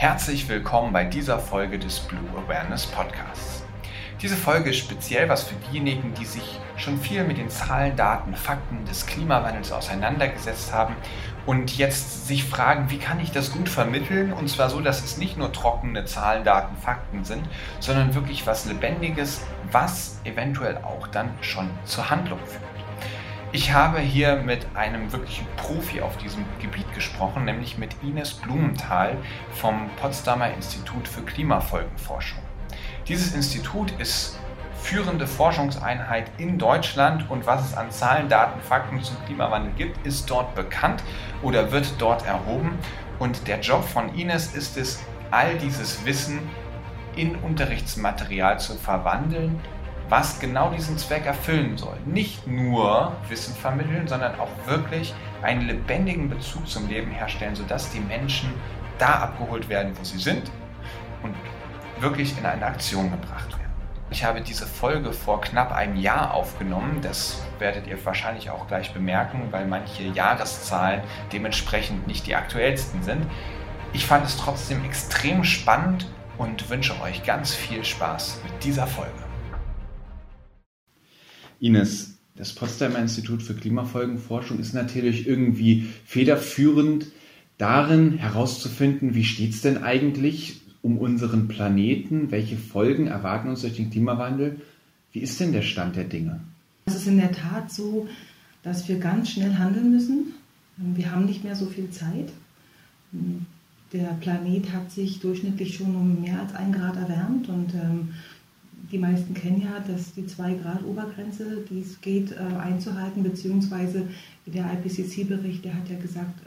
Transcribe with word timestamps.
Herzlich 0.00 0.48
willkommen 0.48 0.94
bei 0.94 1.04
dieser 1.04 1.38
Folge 1.38 1.78
des 1.78 2.00
Blue 2.00 2.24
Awareness 2.30 2.86
Podcasts. 2.86 3.62
Diese 4.22 4.34
Folge 4.34 4.70
ist 4.70 4.78
speziell 4.78 5.28
was 5.28 5.42
für 5.42 5.56
diejenigen, 5.56 6.14
die 6.14 6.24
sich 6.24 6.58
schon 6.78 6.98
viel 6.98 7.22
mit 7.22 7.36
den 7.36 7.50
Zahlen, 7.50 7.96
Daten, 7.96 8.34
Fakten 8.34 8.86
des 8.86 9.04
Klimawandels 9.04 9.72
auseinandergesetzt 9.72 10.72
haben 10.72 10.96
und 11.44 11.76
jetzt 11.76 12.26
sich 12.26 12.44
fragen, 12.44 12.88
wie 12.88 12.96
kann 12.96 13.20
ich 13.20 13.30
das 13.30 13.52
gut 13.52 13.68
vermitteln? 13.68 14.32
Und 14.32 14.48
zwar 14.48 14.70
so, 14.70 14.80
dass 14.80 15.04
es 15.04 15.18
nicht 15.18 15.36
nur 15.36 15.52
trockene 15.52 16.06
Zahlen, 16.06 16.44
Daten, 16.44 16.78
Fakten 16.78 17.24
sind, 17.24 17.46
sondern 17.80 18.14
wirklich 18.14 18.46
was 18.46 18.64
Lebendiges, 18.64 19.42
was 19.70 20.18
eventuell 20.24 20.78
auch 20.78 21.08
dann 21.08 21.28
schon 21.42 21.68
zur 21.84 22.08
Handlung 22.08 22.38
führt. 22.46 22.69
Ich 23.52 23.72
habe 23.72 23.98
hier 23.98 24.36
mit 24.36 24.64
einem 24.76 25.10
wirklichen 25.10 25.44
Profi 25.56 26.00
auf 26.00 26.16
diesem 26.18 26.44
Gebiet 26.60 26.94
gesprochen, 26.94 27.46
nämlich 27.46 27.78
mit 27.78 27.96
Ines 28.00 28.34
Blumenthal 28.34 29.16
vom 29.50 29.90
Potsdamer 30.00 30.54
Institut 30.54 31.08
für 31.08 31.22
Klimafolgenforschung. 31.22 32.38
Dieses 33.08 33.34
Institut 33.34 33.90
ist 33.98 34.38
führende 34.76 35.26
Forschungseinheit 35.26 36.30
in 36.38 36.58
Deutschland 36.58 37.28
und 37.28 37.44
was 37.44 37.70
es 37.70 37.76
an 37.76 37.90
Zahlen, 37.90 38.28
Daten, 38.28 38.60
Fakten 38.60 39.02
zum 39.02 39.16
Klimawandel 39.26 39.72
gibt, 39.72 40.06
ist 40.06 40.30
dort 40.30 40.54
bekannt 40.54 41.02
oder 41.42 41.72
wird 41.72 41.92
dort 41.98 42.24
erhoben. 42.24 42.78
Und 43.18 43.48
der 43.48 43.58
Job 43.58 43.82
von 43.82 44.14
Ines 44.14 44.54
ist 44.54 44.76
es, 44.76 45.02
all 45.32 45.58
dieses 45.58 46.04
Wissen 46.04 46.38
in 47.16 47.34
Unterrichtsmaterial 47.34 48.60
zu 48.60 48.76
verwandeln 48.76 49.60
was 50.10 50.40
genau 50.40 50.70
diesen 50.70 50.98
Zweck 50.98 51.24
erfüllen 51.24 51.78
soll. 51.78 51.96
Nicht 52.04 52.46
nur 52.46 53.16
Wissen 53.28 53.54
vermitteln, 53.54 54.08
sondern 54.08 54.38
auch 54.40 54.50
wirklich 54.66 55.14
einen 55.40 55.62
lebendigen 55.62 56.28
Bezug 56.28 56.68
zum 56.68 56.88
Leben 56.88 57.12
herstellen, 57.12 57.54
sodass 57.54 57.90
die 57.92 58.00
Menschen 58.00 58.52
da 58.98 59.20
abgeholt 59.20 59.68
werden, 59.68 59.96
wo 59.98 60.04
sie 60.04 60.18
sind 60.18 60.50
und 61.22 61.34
wirklich 62.00 62.36
in 62.36 62.44
eine 62.44 62.66
Aktion 62.66 63.10
gebracht 63.10 63.50
werden. 63.52 63.60
Ich 64.10 64.24
habe 64.24 64.40
diese 64.40 64.66
Folge 64.66 65.12
vor 65.12 65.40
knapp 65.40 65.70
einem 65.70 65.94
Jahr 65.94 66.34
aufgenommen. 66.34 66.98
Das 67.00 67.40
werdet 67.60 67.86
ihr 67.86 68.04
wahrscheinlich 68.04 68.50
auch 68.50 68.66
gleich 68.66 68.92
bemerken, 68.92 69.48
weil 69.52 69.66
manche 69.66 70.02
Jahreszahlen 70.02 71.02
dementsprechend 71.32 72.08
nicht 72.08 72.26
die 72.26 72.34
aktuellsten 72.34 73.04
sind. 73.04 73.24
Ich 73.92 74.06
fand 74.06 74.26
es 74.26 74.36
trotzdem 74.36 74.84
extrem 74.84 75.44
spannend 75.44 76.08
und 76.36 76.68
wünsche 76.68 77.00
euch 77.00 77.22
ganz 77.22 77.54
viel 77.54 77.84
Spaß 77.84 78.40
mit 78.42 78.64
dieser 78.64 78.88
Folge. 78.88 79.29
Ines, 81.60 82.18
das 82.36 82.54
Potsdamer 82.54 82.98
Institut 82.98 83.42
für 83.42 83.54
Klimafolgenforschung 83.54 84.58
ist 84.58 84.72
natürlich 84.72 85.26
irgendwie 85.26 85.86
federführend 86.04 87.06
darin 87.58 88.14
herauszufinden, 88.14 89.14
wie 89.14 89.24
steht 89.24 89.52
es 89.52 89.60
denn 89.60 89.82
eigentlich 89.82 90.62
um 90.82 90.96
unseren 90.96 91.48
Planeten, 91.48 92.30
welche 92.30 92.56
Folgen 92.56 93.06
erwarten 93.06 93.50
uns 93.50 93.60
durch 93.60 93.76
den 93.76 93.90
Klimawandel, 93.90 94.60
wie 95.12 95.20
ist 95.20 95.38
denn 95.40 95.52
der 95.52 95.62
Stand 95.62 95.96
der 95.96 96.04
Dinge? 96.04 96.40
Es 96.86 96.94
ist 96.94 97.06
in 97.06 97.18
der 97.18 97.32
Tat 97.32 97.70
so, 97.70 98.08
dass 98.62 98.88
wir 98.88 98.98
ganz 98.98 99.30
schnell 99.30 99.54
handeln 99.56 99.90
müssen. 99.90 100.34
Wir 100.76 101.10
haben 101.10 101.26
nicht 101.26 101.44
mehr 101.44 101.56
so 101.56 101.66
viel 101.66 101.90
Zeit. 101.90 102.30
Der 103.92 104.16
Planet 104.20 104.72
hat 104.72 104.90
sich 104.90 105.20
durchschnittlich 105.20 105.76
schon 105.76 105.94
um 105.94 106.22
mehr 106.22 106.40
als 106.40 106.54
ein 106.54 106.72
Grad 106.72 106.96
erwärmt 106.96 107.48
und 107.48 107.74
ähm, 107.74 108.14
die 108.90 108.98
meisten 108.98 109.34
kennen 109.34 109.62
ja, 109.62 109.80
dass 109.80 110.12
die 110.14 110.26
2 110.26 110.54
Grad 110.54 110.84
Obergrenze, 110.84 111.64
die 111.70 111.80
es 111.80 112.00
geht, 112.00 112.32
äh, 112.32 112.36
einzuhalten, 112.36 113.22
beziehungsweise 113.22 114.08
der 114.46 114.72
IPCC-Bericht, 114.72 115.64
der 115.64 115.74
hat 115.74 115.88
ja 115.88 115.98
gesagt, 115.98 116.40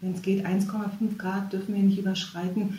wenn 0.00 0.14
es 0.14 0.22
geht, 0.22 0.46
1,5 0.46 1.16
Grad 1.18 1.52
dürfen 1.52 1.74
wir 1.74 1.82
nicht 1.82 1.98
überschreiten. 1.98 2.78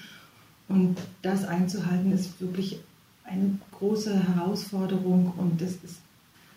Und 0.68 0.98
das 1.22 1.46
einzuhalten 1.46 2.12
ist 2.12 2.42
wirklich 2.42 2.80
eine 3.24 3.60
große 3.72 4.36
Herausforderung 4.36 5.34
und 5.38 5.62
das 5.62 5.72
ist, 5.72 5.98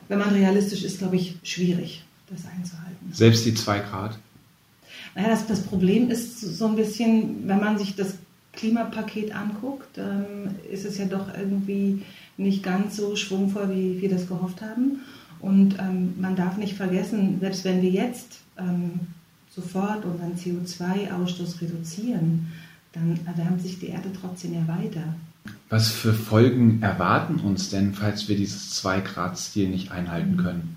wenn 0.08 0.18
man 0.18 0.30
realistisch 0.30 0.84
ist, 0.84 0.98
glaube 0.98 1.16
ich, 1.16 1.36
schwierig, 1.42 2.04
das 2.30 2.46
einzuhalten. 2.46 3.12
Selbst 3.12 3.44
die 3.44 3.54
2 3.54 3.80
Grad? 3.80 4.18
Naja, 5.14 5.28
das, 5.28 5.46
das 5.46 5.62
Problem 5.62 6.10
ist 6.10 6.40
so 6.40 6.66
ein 6.66 6.76
bisschen, 6.76 7.46
wenn 7.46 7.60
man 7.60 7.78
sich 7.78 7.96
das 7.96 8.14
Klimapaket 8.52 9.34
anguckt, 9.34 9.98
ähm, 9.98 10.54
ist 10.70 10.84
es 10.84 10.98
ja 10.98 11.04
doch 11.04 11.28
irgendwie 11.36 12.02
nicht 12.38 12.62
ganz 12.62 12.96
so 12.96 13.16
schwungvoll, 13.16 13.68
wie 13.70 14.00
wir 14.00 14.08
das 14.08 14.28
gehofft 14.28 14.62
haben. 14.62 15.00
Und 15.40 15.78
ähm, 15.78 16.14
man 16.18 16.34
darf 16.34 16.56
nicht 16.56 16.74
vergessen, 16.74 17.38
selbst 17.40 17.64
wenn 17.64 17.82
wir 17.82 17.90
jetzt 17.90 18.40
ähm, 18.58 19.00
sofort 19.50 20.04
unseren 20.04 20.34
CO2-Ausstoß 20.34 21.60
reduzieren, 21.60 22.48
dann 22.92 23.18
erwärmt 23.26 23.60
sich 23.60 23.78
die 23.78 23.88
Erde 23.88 24.08
trotzdem 24.20 24.54
ja 24.54 24.66
weiter. 24.66 25.14
Was 25.68 25.90
für 25.90 26.14
Folgen 26.14 26.82
erwarten 26.82 27.36
uns 27.40 27.70
denn, 27.70 27.94
falls 27.94 28.28
wir 28.28 28.36
dieses 28.36 28.82
2-Grad-Stil 28.82 29.68
nicht 29.68 29.90
einhalten 29.90 30.36
können? 30.36 30.76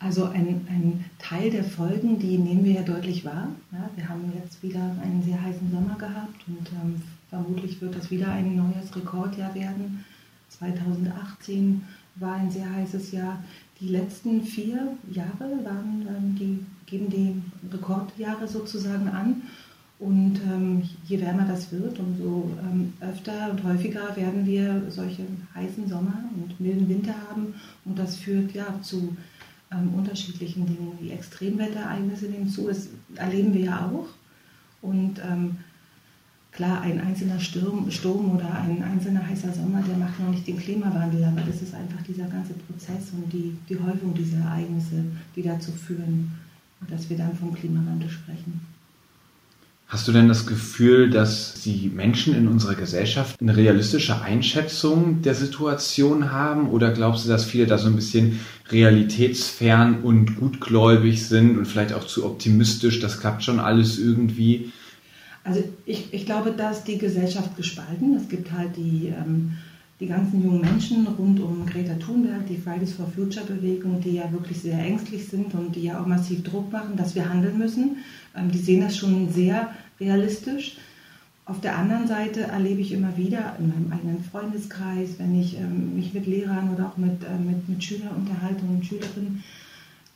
Also 0.00 0.26
ein, 0.26 0.66
ein, 0.68 1.04
Teil 1.18 1.50
der 1.50 1.64
Folgen, 1.64 2.18
die 2.20 2.38
nehmen 2.38 2.64
wir 2.64 2.72
ja 2.72 2.82
deutlich 2.82 3.24
wahr. 3.24 3.48
Ja, 3.72 3.90
wir 3.96 4.08
haben 4.08 4.32
jetzt 4.42 4.62
wieder 4.62 4.80
einen 5.02 5.22
sehr 5.24 5.42
heißen 5.42 5.70
Sommer 5.72 5.96
gehabt 5.98 6.40
und 6.46 6.68
ähm, 6.72 7.02
vermutlich 7.30 7.80
wird 7.80 7.96
das 7.96 8.10
wieder 8.10 8.30
ein 8.30 8.54
neues 8.54 8.94
Rekordjahr 8.94 9.54
werden. 9.54 10.04
2018 10.58 11.82
war 12.16 12.34
ein 12.34 12.50
sehr 12.50 12.70
heißes 12.70 13.12
Jahr. 13.12 13.42
Die 13.80 13.88
letzten 13.88 14.42
vier 14.42 14.96
Jahre 15.10 15.64
waren, 15.64 16.06
ähm, 16.08 16.34
die 16.34 16.66
geben 16.86 17.08
die 17.10 17.40
Rekordjahre 17.72 18.48
sozusagen 18.48 19.08
an. 19.08 19.42
Und 20.00 20.40
ähm, 20.48 20.82
je 21.06 21.20
wärmer 21.20 21.44
das 21.44 21.72
wird, 21.72 21.98
umso 21.98 22.50
ähm, 22.62 22.92
öfter 23.00 23.50
und 23.50 23.64
häufiger 23.64 24.14
werden 24.16 24.46
wir 24.46 24.84
solche 24.90 25.24
heißen 25.54 25.88
Sommer 25.88 26.22
und 26.36 26.60
milden 26.60 26.88
Winter 26.88 27.14
haben. 27.28 27.54
Und 27.84 27.98
das 27.98 28.16
führt 28.16 28.52
ja 28.52 28.80
zu 28.80 29.16
ähm, 29.72 29.94
unterschiedlichen 29.94 30.66
Dingen 30.66 30.92
wie 31.00 31.10
Extremwetterereignisse 31.10 32.26
nehmen 32.26 32.48
zu. 32.48 32.68
Das 32.68 32.88
erleben 33.16 33.52
wir 33.54 33.62
ja 33.62 33.90
auch. 33.92 34.06
Und 34.82 35.18
ähm, 35.18 35.56
Klar, 36.58 36.80
ein 36.80 37.00
einzelner 37.00 37.38
Sturm, 37.38 37.88
Sturm 37.88 38.32
oder 38.34 38.52
ein 38.52 38.82
einzelner 38.82 39.24
heißer 39.24 39.52
Sommer, 39.52 39.80
der 39.86 39.96
macht 39.96 40.18
noch 40.18 40.30
nicht 40.32 40.44
den 40.44 40.58
Klimawandel, 40.58 41.22
aber 41.22 41.42
das 41.42 41.62
ist 41.62 41.72
einfach 41.72 42.02
dieser 42.02 42.24
ganze 42.24 42.52
Prozess 42.54 43.12
und 43.12 43.32
die, 43.32 43.56
die 43.68 43.76
Häufung 43.76 44.12
dieser 44.12 44.38
Ereignisse, 44.38 45.04
die 45.36 45.42
dazu 45.42 45.70
führen, 45.70 46.32
dass 46.90 47.08
wir 47.08 47.16
dann 47.16 47.36
vom 47.36 47.54
Klimawandel 47.54 48.10
sprechen. 48.10 48.60
Hast 49.86 50.08
du 50.08 50.12
denn 50.12 50.26
das 50.26 50.48
Gefühl, 50.48 51.10
dass 51.10 51.62
die 51.62 51.92
Menschen 51.94 52.34
in 52.34 52.48
unserer 52.48 52.74
Gesellschaft 52.74 53.40
eine 53.40 53.56
realistische 53.56 54.20
Einschätzung 54.20 55.22
der 55.22 55.36
Situation 55.36 56.32
haben? 56.32 56.70
Oder 56.70 56.90
glaubst 56.90 57.24
du, 57.24 57.28
dass 57.28 57.44
viele 57.44 57.68
da 57.68 57.78
so 57.78 57.86
ein 57.86 57.94
bisschen 57.94 58.40
realitätsfern 58.68 60.00
und 60.02 60.34
gutgläubig 60.34 61.24
sind 61.24 61.56
und 61.56 61.66
vielleicht 61.66 61.92
auch 61.92 62.04
zu 62.04 62.26
optimistisch, 62.26 62.98
das 62.98 63.20
klappt 63.20 63.44
schon 63.44 63.60
alles 63.60 64.00
irgendwie? 64.00 64.72
Also 65.48 65.64
ich, 65.86 66.12
ich 66.12 66.26
glaube, 66.26 66.52
da 66.54 66.70
ist 66.70 66.84
die 66.84 66.98
Gesellschaft 66.98 67.56
gespalten. 67.56 68.14
Es 68.14 68.28
gibt 68.28 68.52
halt 68.52 68.76
die, 68.76 69.06
ähm, 69.06 69.52
die 69.98 70.06
ganzen 70.06 70.44
jungen 70.44 70.60
Menschen 70.60 71.06
rund 71.06 71.40
um 71.40 71.64
Greta 71.64 71.94
Thunberg, 71.94 72.46
die 72.46 72.58
Fridays 72.58 72.92
for 72.92 73.06
Future 73.06 73.46
Bewegung, 73.46 73.98
die 74.02 74.16
ja 74.16 74.30
wirklich 74.30 74.60
sehr 74.60 74.78
ängstlich 74.78 75.26
sind 75.26 75.54
und 75.54 75.74
die 75.74 75.84
ja 75.84 76.02
auch 76.02 76.06
massiv 76.06 76.42
Druck 76.42 76.70
machen, 76.70 76.96
dass 76.96 77.14
wir 77.14 77.26
handeln 77.26 77.56
müssen. 77.56 77.96
Ähm, 78.36 78.50
die 78.50 78.58
sehen 78.58 78.82
das 78.82 78.98
schon 78.98 79.32
sehr 79.32 79.70
realistisch. 79.98 80.76
Auf 81.46 81.62
der 81.62 81.78
anderen 81.78 82.06
Seite 82.06 82.42
erlebe 82.42 82.82
ich 82.82 82.92
immer 82.92 83.16
wieder 83.16 83.56
in 83.58 83.70
meinem 83.70 83.90
eigenen 83.90 84.22
Freundeskreis, 84.22 85.14
wenn 85.16 85.40
ich 85.40 85.56
ähm, 85.56 85.96
mich 85.96 86.12
mit 86.12 86.26
Lehrern 86.26 86.74
oder 86.74 86.88
auch 86.88 86.98
mit, 86.98 87.24
äh, 87.24 87.42
mit, 87.42 87.66
mit 87.66 87.82
Schülern 87.82 88.14
unterhalte 88.14 88.66
und 88.68 88.84
Schülerinnen, 88.84 89.42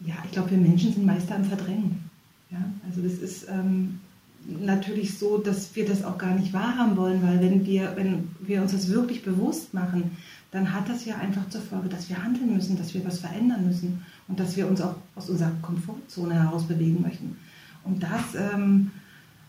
ja, 0.00 0.16
ich 0.26 0.32
glaube, 0.32 0.50
wir 0.50 0.58
Menschen 0.58 0.92
sind 0.92 1.06
Meister 1.06 1.36
im 1.36 1.44
Verdrängen. 1.44 2.10
Ja? 2.50 2.58
Also 2.86 3.00
das 3.00 3.14
ist, 3.14 3.48
ähm, 3.48 4.00
natürlich 4.46 5.18
so, 5.18 5.38
dass 5.38 5.74
wir 5.76 5.86
das 5.86 6.04
auch 6.04 6.18
gar 6.18 6.34
nicht 6.34 6.52
wahrhaben 6.52 6.96
wollen, 6.96 7.22
weil 7.22 7.40
wenn 7.40 7.64
wir, 7.64 7.92
wenn 7.96 8.30
wir 8.40 8.62
uns 8.62 8.72
das 8.72 8.88
wirklich 8.88 9.22
bewusst 9.22 9.72
machen, 9.74 10.16
dann 10.50 10.72
hat 10.72 10.88
das 10.88 11.04
ja 11.04 11.16
einfach 11.16 11.48
zur 11.48 11.62
Folge, 11.62 11.88
dass 11.88 12.08
wir 12.08 12.22
handeln 12.22 12.54
müssen, 12.54 12.76
dass 12.76 12.92
wir 12.92 13.04
was 13.04 13.20
verändern 13.20 13.66
müssen 13.66 14.04
und 14.28 14.38
dass 14.38 14.56
wir 14.56 14.68
uns 14.68 14.80
auch 14.80 14.96
aus 15.14 15.30
unserer 15.30 15.52
Komfortzone 15.62 16.34
heraus 16.34 16.64
bewegen 16.64 17.00
möchten. 17.00 17.36
Und 17.84 18.02
das 18.02 18.34
ähm, 18.36 18.90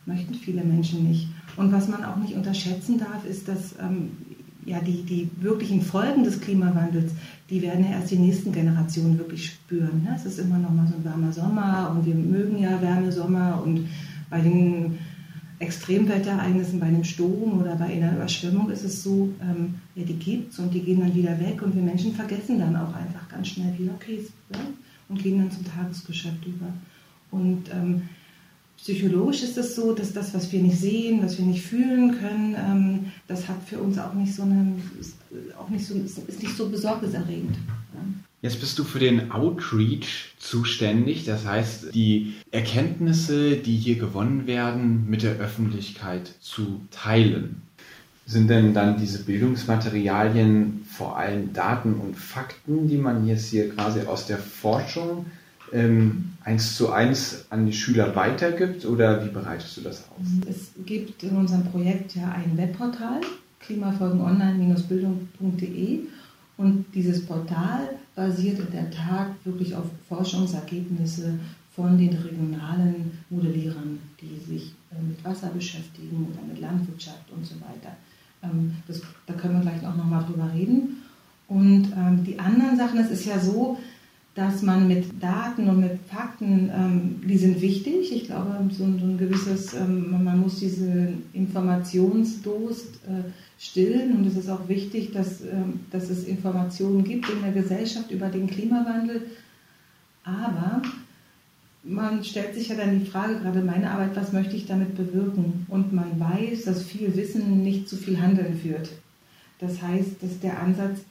möchten 0.05 0.33
viele 0.33 0.63
Menschen 0.63 1.07
nicht. 1.07 1.27
Und 1.57 1.71
was 1.71 1.87
man 1.87 2.03
auch 2.03 2.15
nicht 2.17 2.35
unterschätzen 2.35 2.97
darf, 2.97 3.25
ist, 3.25 3.47
dass 3.47 3.75
ähm, 3.79 4.11
ja, 4.65 4.79
die, 4.79 5.03
die 5.03 5.29
wirklichen 5.41 5.81
Folgen 5.81 6.23
des 6.23 6.39
Klimawandels, 6.39 7.11
die 7.49 7.61
werden 7.61 7.83
ja 7.83 7.91
erst 7.91 8.11
die 8.11 8.17
nächsten 8.19 8.51
Generationen 8.51 9.17
wirklich 9.17 9.45
spüren. 9.47 10.03
Ne? 10.03 10.13
Es 10.15 10.25
ist 10.25 10.39
immer 10.39 10.57
noch 10.57 10.71
mal 10.71 10.87
so 10.87 10.95
ein 10.95 11.05
warmer 11.05 11.33
Sommer 11.33 11.93
und 11.93 12.05
wir 12.05 12.15
mögen 12.15 12.57
ja 12.59 12.81
wärme 12.81 13.11
Sommer 13.11 13.61
und 13.63 13.87
bei 14.33 14.41
den 14.41 14.97
Extremwetterereignissen, 15.59 16.79
bei 16.79 16.87
einem 16.87 17.03
Sturm 17.03 17.61
oder 17.61 17.75
bei 17.75 17.85
einer 17.85 18.15
Überschwemmung 18.15 18.71
ist 18.71 18.83
es 18.83 19.03
so, 19.03 19.29
ähm, 19.39 19.75
ja, 19.93 20.03
die 20.03 20.15
gibt 20.15 20.51
es 20.51 20.59
und 20.59 20.73
die 20.73 20.79
gehen 20.79 21.01
dann 21.01 21.13
wieder 21.13 21.39
weg 21.39 21.61
und 21.61 21.75
wir 21.75 21.83
Menschen 21.83 22.15
vergessen 22.15 22.57
dann 22.57 22.75
auch 22.75 22.95
einfach 22.95 23.29
ganz 23.29 23.49
schnell 23.49 23.77
wieder, 23.77 23.91
okay, 23.93 24.25
ja, 24.51 24.59
und 25.07 25.21
gehen 25.21 25.37
dann 25.37 25.51
zum 25.51 25.63
Tagesgeschäft 25.65 26.43
über. 26.47 26.65
Und 27.29 27.69
ähm, 27.71 28.09
psychologisch 28.77 29.43
ist 29.43 29.57
es 29.59 29.75
so, 29.75 29.93
dass 29.93 30.11
das, 30.13 30.33
was 30.33 30.51
wir 30.51 30.63
nicht 30.63 30.79
sehen, 30.79 31.21
was 31.21 31.37
wir 31.37 31.45
nicht 31.45 31.63
fühlen 31.63 32.17
können, 32.19 32.55
ähm, 32.57 33.11
das 33.27 33.47
hat 33.47 33.61
für 33.67 33.77
uns 33.77 33.99
auch 33.99 34.15
nicht 34.15 34.33
so 34.33 34.41
eine, 34.41 34.73
auch 35.59 35.69
nicht 35.69 35.85
so, 35.85 35.93
ist 35.93 36.41
nicht 36.41 36.57
so 36.57 36.69
besorgniserregend. 36.69 37.55
Jetzt 38.43 38.59
bist 38.59 38.77
du 38.77 38.83
für 38.83 38.99
den 38.99 39.31
Outreach 39.31 40.35
zuständig, 40.37 41.23
das 41.23 41.45
heißt, 41.45 41.95
die 41.95 42.33
Erkenntnisse, 42.51 43.55
die 43.55 43.77
hier 43.77 43.95
gewonnen 43.95 44.47
werden, 44.47 45.09
mit 45.09 45.23
der 45.23 45.37
Öffentlichkeit 45.37 46.29
zu 46.41 46.81
teilen. 46.91 47.61
Sind 48.25 48.49
denn 48.49 48.73
dann 48.73 48.97
diese 48.97 49.23
Bildungsmaterialien 49.23 50.81
vor 50.89 51.17
allem 51.17 51.53
Daten 51.53 51.93
und 51.93 52.17
Fakten, 52.17 52.89
die 52.89 52.97
man 52.97 53.25
jetzt 53.25 53.45
hier 53.45 53.69
quasi 53.69 54.01
aus 54.01 54.25
der 54.25 54.39
Forschung 54.39 55.27
ähm, 55.71 56.33
eins 56.43 56.75
zu 56.75 56.91
eins 56.91 57.45
an 57.49 57.65
die 57.65 57.71
Schüler 57.71 58.13
weitergibt 58.13 58.85
oder 58.85 59.25
wie 59.25 59.29
bereitest 59.29 59.77
du 59.77 59.81
das 59.81 60.03
aus? 60.09 60.17
Es 60.49 60.73
gibt 60.85 61.23
in 61.23 61.37
unserem 61.37 61.63
Projekt 61.63 62.17
ja 62.17 62.29
ein 62.29 62.57
Webportal, 62.57 63.21
klimafolgenonline-bildung.de 63.61 65.99
und 66.57 66.85
dieses 66.93 67.25
Portal 67.25 67.99
basiert 68.15 68.59
in 68.59 68.71
der 68.71 68.91
Tat 68.91 69.27
wirklich 69.43 69.75
auf 69.75 69.85
Forschungsergebnisse 70.07 71.39
von 71.75 71.97
den 71.97 72.13
regionalen 72.13 73.11
Modellierern, 73.29 73.99
die 74.21 74.39
sich 74.39 74.73
äh, 74.91 75.01
mit 75.01 75.23
Wasser 75.23 75.49
beschäftigen 75.49 76.27
oder 76.31 76.45
mit 76.47 76.61
Landwirtschaft 76.61 77.31
und 77.35 77.45
so 77.45 77.55
weiter. 77.55 77.95
Ähm, 78.43 78.75
das, 78.87 79.01
da 79.25 79.33
können 79.33 79.55
wir 79.55 79.71
gleich 79.71 79.85
auch 79.85 79.95
nochmal 79.95 80.23
drüber 80.23 80.51
reden. 80.53 81.01
Und 81.47 81.91
ähm, 81.95 82.23
die 82.23 82.39
anderen 82.39 82.77
Sachen, 82.77 82.99
es 82.99 83.11
ist 83.11 83.25
ja 83.25 83.39
so, 83.39 83.77
dass 84.35 84.63
man 84.63 84.87
mit 84.87 85.21
Daten 85.21 85.69
und 85.69 85.79
mit 85.81 85.99
Fakten, 86.09 86.71
ähm, 86.73 87.21
die 87.27 87.37
sind 87.37 87.61
wichtig. 87.61 88.11
Ich 88.11 88.25
glaube, 88.25 88.57
so, 88.71 88.83
so 88.83 89.05
ein 89.05 89.17
gewisses, 89.17 89.75
ähm, 89.75 90.23
man 90.23 90.39
muss 90.39 90.59
diese 90.59 91.09
Informationsdurst 91.33 92.95
äh, 93.07 93.29
stillen 93.59 94.17
und 94.17 94.25
es 94.25 94.35
ist 94.35 94.49
auch 94.49 94.67
wichtig, 94.67 95.11
dass, 95.11 95.41
ähm, 95.41 95.81
dass 95.91 96.09
es 96.09 96.23
Informationen 96.23 97.03
gibt 97.03 97.29
in 97.29 97.43
der 97.43 97.51
Gesellschaft 97.51 98.09
über 98.09 98.29
den 98.29 98.47
Klimawandel. 98.47 99.21
Aber 100.23 100.81
man 101.83 102.23
stellt 102.23 102.55
sich 102.55 102.69
ja 102.69 102.75
dann 102.75 102.99
die 102.99 103.05
Frage, 103.05 103.39
gerade 103.39 103.61
meine 103.61 103.91
Arbeit, 103.91 104.15
was 104.15 104.33
möchte 104.33 104.55
ich 104.55 104.65
damit 104.65 104.95
bewirken? 104.95 105.67
Und 105.69 105.93
man 105.93 106.19
weiß, 106.19 106.63
dass 106.63 106.81
viel 106.81 107.15
Wissen 107.15 107.61
nicht 107.61 107.87
zu 107.87 107.97
viel 107.97 108.19
Handeln 108.19 108.57
führt. 108.57 108.89
Das 109.59 109.79
heißt, 109.79 110.23
dass 110.23 110.39
der 110.39 110.59
Ansatz 110.59 111.01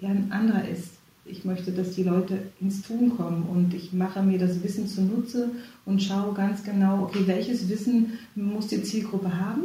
ja 0.00 0.10
ein 0.10 0.30
anderer 0.30 0.68
ist 0.68 0.97
ich 1.30 1.44
möchte, 1.44 1.72
dass 1.72 1.94
die 1.94 2.02
Leute 2.02 2.38
ins 2.60 2.82
Tun 2.82 3.16
kommen 3.16 3.44
und 3.44 3.74
ich 3.74 3.92
mache 3.92 4.22
mir 4.22 4.38
das 4.38 4.62
Wissen 4.62 4.86
zunutze 4.86 5.50
und 5.84 6.02
schaue 6.02 6.34
ganz 6.34 6.62
genau, 6.64 7.04
okay, 7.04 7.20
welches 7.26 7.68
Wissen 7.68 8.18
muss 8.34 8.68
die 8.68 8.82
Zielgruppe 8.82 9.38
haben 9.38 9.62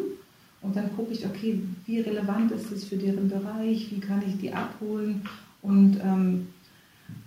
und 0.62 0.76
dann 0.76 0.96
gucke 0.96 1.14
ich, 1.14 1.26
okay, 1.26 1.62
wie 1.86 2.00
relevant 2.00 2.52
ist 2.52 2.72
es 2.72 2.86
für 2.86 2.98
deren 2.98 3.30
Bereich, 3.30 3.92
wie 3.92 4.00
kann 4.00 4.24
ich 4.28 4.38
die 4.40 4.54
abholen 4.54 5.22
und 5.62 6.00
ähm, 6.04 6.48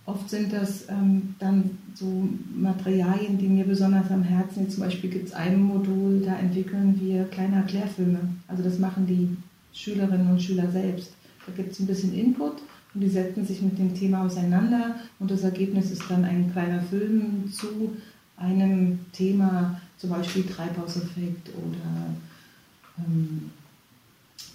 oft 0.05 0.29
sind 0.31 0.53
das 0.53 0.89
ähm, 0.89 1.35
dann 1.39 1.79
so 1.95 2.29
Materialien, 2.55 3.39
die 3.39 3.49
mir 3.49 3.65
besonders 3.65 4.11
am 4.11 4.23
Herzen 4.23 4.55
sind. 4.55 4.73
Zum 4.73 4.83
Beispiel 4.85 5.11
gibt 5.11 5.29
es 5.29 5.35
ein 5.35 5.61
Modul, 5.61 6.23
da 6.25 6.37
entwickeln 6.37 6.99
wir 7.01 7.25
kleine 7.25 7.57
Erklärfilme. 7.57 8.21
Also 8.49 8.63
das 8.63 8.79
machen 8.79 9.07
die 9.07 9.37
Schülerinnen 9.73 10.31
und 10.31 10.43
Schüler 10.43 10.71
selbst. 10.71 11.13
Da 11.47 11.53
gibt 11.53 11.73
es 11.73 11.81
ein 11.81 11.87
bisschen 11.87 12.15
Input 12.15 12.63
und 12.97 13.03
die 13.03 13.11
setzen 13.11 13.45
sich 13.45 13.61
mit 13.61 13.79
dem 13.79 13.95
Thema 13.95 14.25
auseinander 14.25 14.97
und 15.19 15.31
das 15.31 15.43
Ergebnis 15.43 15.91
ist 15.91 16.05
dann 16.09 16.25
ein 16.25 16.51
kleiner 16.51 16.81
Film 16.81 17.53
zu 17.53 17.95
einem 18.39 19.01
Thema, 19.13 19.79
zum 19.99 20.11
Beispiel 20.11 20.45
Treibhauseffekt 20.45 21.51
oder 21.51 22.07
ähm, 22.99 23.51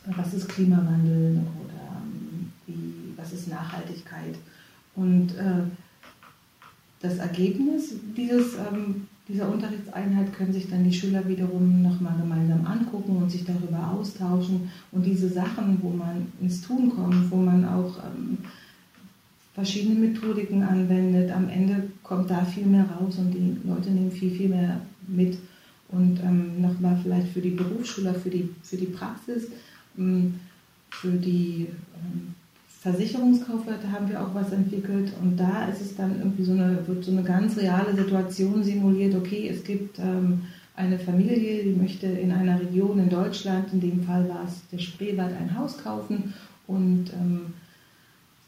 was 0.08 0.34
ist 0.34 0.50
Klimawandel 0.50 1.42
oder 1.64 2.02
ähm, 2.02 2.52
wie, 2.66 3.14
was 3.16 3.32
ist 3.32 3.48
Nachhaltigkeit. 3.48 4.36
Und 4.96 5.36
äh, 5.36 5.62
das 7.00 7.20
Ergebnis 7.20 7.94
dieses 8.18 8.56
ähm, 8.56 9.08
dieser 9.32 9.50
Unterrichtseinheit 9.50 10.34
können 10.34 10.52
sich 10.52 10.70
dann 10.70 10.84
die 10.84 10.94
Schüler 10.94 11.28
wiederum 11.28 11.82
nochmal 11.82 12.18
gemeinsam 12.20 12.66
angucken 12.66 13.16
und 13.18 13.32
sich 13.32 13.46
darüber 13.46 13.92
austauschen. 13.92 14.70
Und 14.92 15.06
diese 15.06 15.30
Sachen, 15.30 15.78
wo 15.82 15.90
man 15.90 16.28
ins 16.42 16.62
Tun 16.62 16.90
kommt, 16.90 17.32
wo 17.32 17.38
man 17.38 17.64
auch 17.66 17.98
ähm, 18.04 18.40
verschiedene 19.54 20.00
Methodiken 20.00 20.64
anwendet, 20.64 21.32
am 21.32 21.48
Ende 21.50 21.84
kommt 22.04 22.30
da 22.30 22.44
viel 22.44 22.66
mehr 22.66 22.86
raus 22.86 23.18
und 23.18 23.32
die 23.34 23.56
Leute 23.66 23.92
nehmen 23.92 24.12
viel, 24.12 24.32
viel 24.32 24.50
mehr 24.50 24.82
mit. 25.08 25.38
Und 25.90 26.20
ähm, 26.24 26.62
nochmal 26.62 27.00
vielleicht 27.02 27.30
für 27.30 27.42
die 27.42 27.52
Berufsschüler, 27.52 28.14
für 28.14 28.30
die, 28.30 28.50
für 28.64 28.78
die 28.78 28.86
Praxis, 28.86 29.48
ähm, 29.98 30.36
für 30.90 31.12
die 31.12 31.68
ähm, 31.96 32.34
Versicherungskaufleute 32.82 33.92
haben 33.92 34.10
wir 34.10 34.20
auch 34.20 34.34
was 34.34 34.52
entwickelt 34.52 35.14
und 35.22 35.38
da 35.38 35.66
ist 35.66 35.82
es 35.82 35.96
dann 35.96 36.18
irgendwie 36.18 36.44
so 36.44 36.54
eine, 36.54 36.80
wird 36.88 37.04
so 37.04 37.12
eine 37.12 37.22
ganz 37.22 37.56
reale 37.56 37.96
Situation 37.96 38.64
simuliert. 38.64 39.14
Okay, 39.14 39.50
es 39.50 39.64
gibt 39.64 40.00
ähm, 40.00 40.42
eine 40.76 40.98
Familie, 40.98 41.64
die 41.64 41.80
möchte 41.80 42.08
in 42.08 42.32
einer 42.32 42.60
Region 42.60 42.98
in 42.98 43.10
Deutschland, 43.10 43.72
in 43.72 43.82
dem 43.82 44.04
Fall 44.04 44.28
war 44.28 44.46
es 44.48 44.68
der 44.72 44.80
Spreewald, 44.80 45.36
ein 45.38 45.56
Haus 45.56 45.78
kaufen 45.78 46.34
und 46.66 47.12
ähm, 47.14 47.54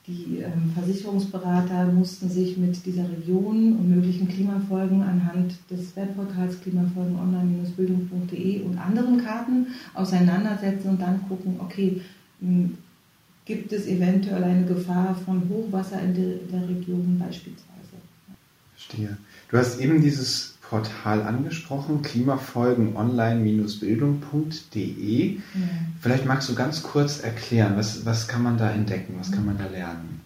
die 0.08 0.40
ähm, 0.40 0.72
Versicherungsberater 0.74 1.92
mussten 1.92 2.28
sich 2.28 2.58
mit 2.58 2.84
dieser 2.88 3.08
Region 3.08 3.78
und 3.78 3.88
möglichen 3.88 4.28
Klimafolgen 4.28 5.04
anhand 5.04 5.54
des 5.70 5.96
Webportals 5.96 6.60
klimafolgen 6.60 7.18
online-bildung.de 7.18 8.64
und 8.64 8.80
anderen 8.80 9.24
Karten 9.24 9.68
auseinandersetzen 9.94 10.90
und 10.90 11.02
dann 11.02 11.22
gucken, 11.30 11.58
okay, 11.60 12.02
gibt 13.46 13.72
es 13.74 13.88
eventuell 13.88 14.44
eine 14.44 14.66
Gefahr 14.66 15.16
von 15.26 15.50
Hochwasser 15.50 16.00
in 16.02 16.14
der, 16.14 16.36
der 16.52 16.70
Region 16.70 17.18
beispielsweise. 17.20 17.74
Verstehe. 18.74 19.18
Du 19.50 19.58
hast 19.58 19.80
eben 19.80 20.02
dieses 20.02 20.58
Portal 20.62 21.24
angesprochen, 21.24 22.02
Klimafolgen 22.02 22.96
online-bildung.de. 22.96 25.36
Ja. 25.36 25.42
Vielleicht 26.02 26.26
magst 26.26 26.50
du 26.50 26.56
ganz 26.56 26.82
kurz 26.82 27.20
erklären, 27.20 27.76
was, 27.76 28.04
was 28.06 28.28
kann 28.28 28.42
man 28.44 28.58
da 28.58 28.72
entdecken, 28.72 29.16
was 29.20 29.32
kann 29.32 29.46
man 29.46 29.58
da 29.58 29.68
lernen? 29.68 30.22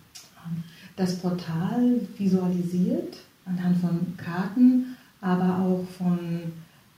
Das 0.96 1.18
Portal 1.18 2.00
visualisiert 2.18 3.18
anhand 3.46 3.80
von 3.80 4.16
Karten, 4.18 4.96
aber 5.22 5.60
auch 5.60 5.86
von 5.98 6.20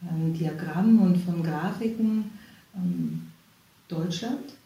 ähm, 0.03 0.33
Diagrammen 0.33 0.99
und 0.99 1.17
von 1.17 1.43
Grafiken 1.43 2.25
ähm, 2.75 3.23
Deutschland 3.87 4.58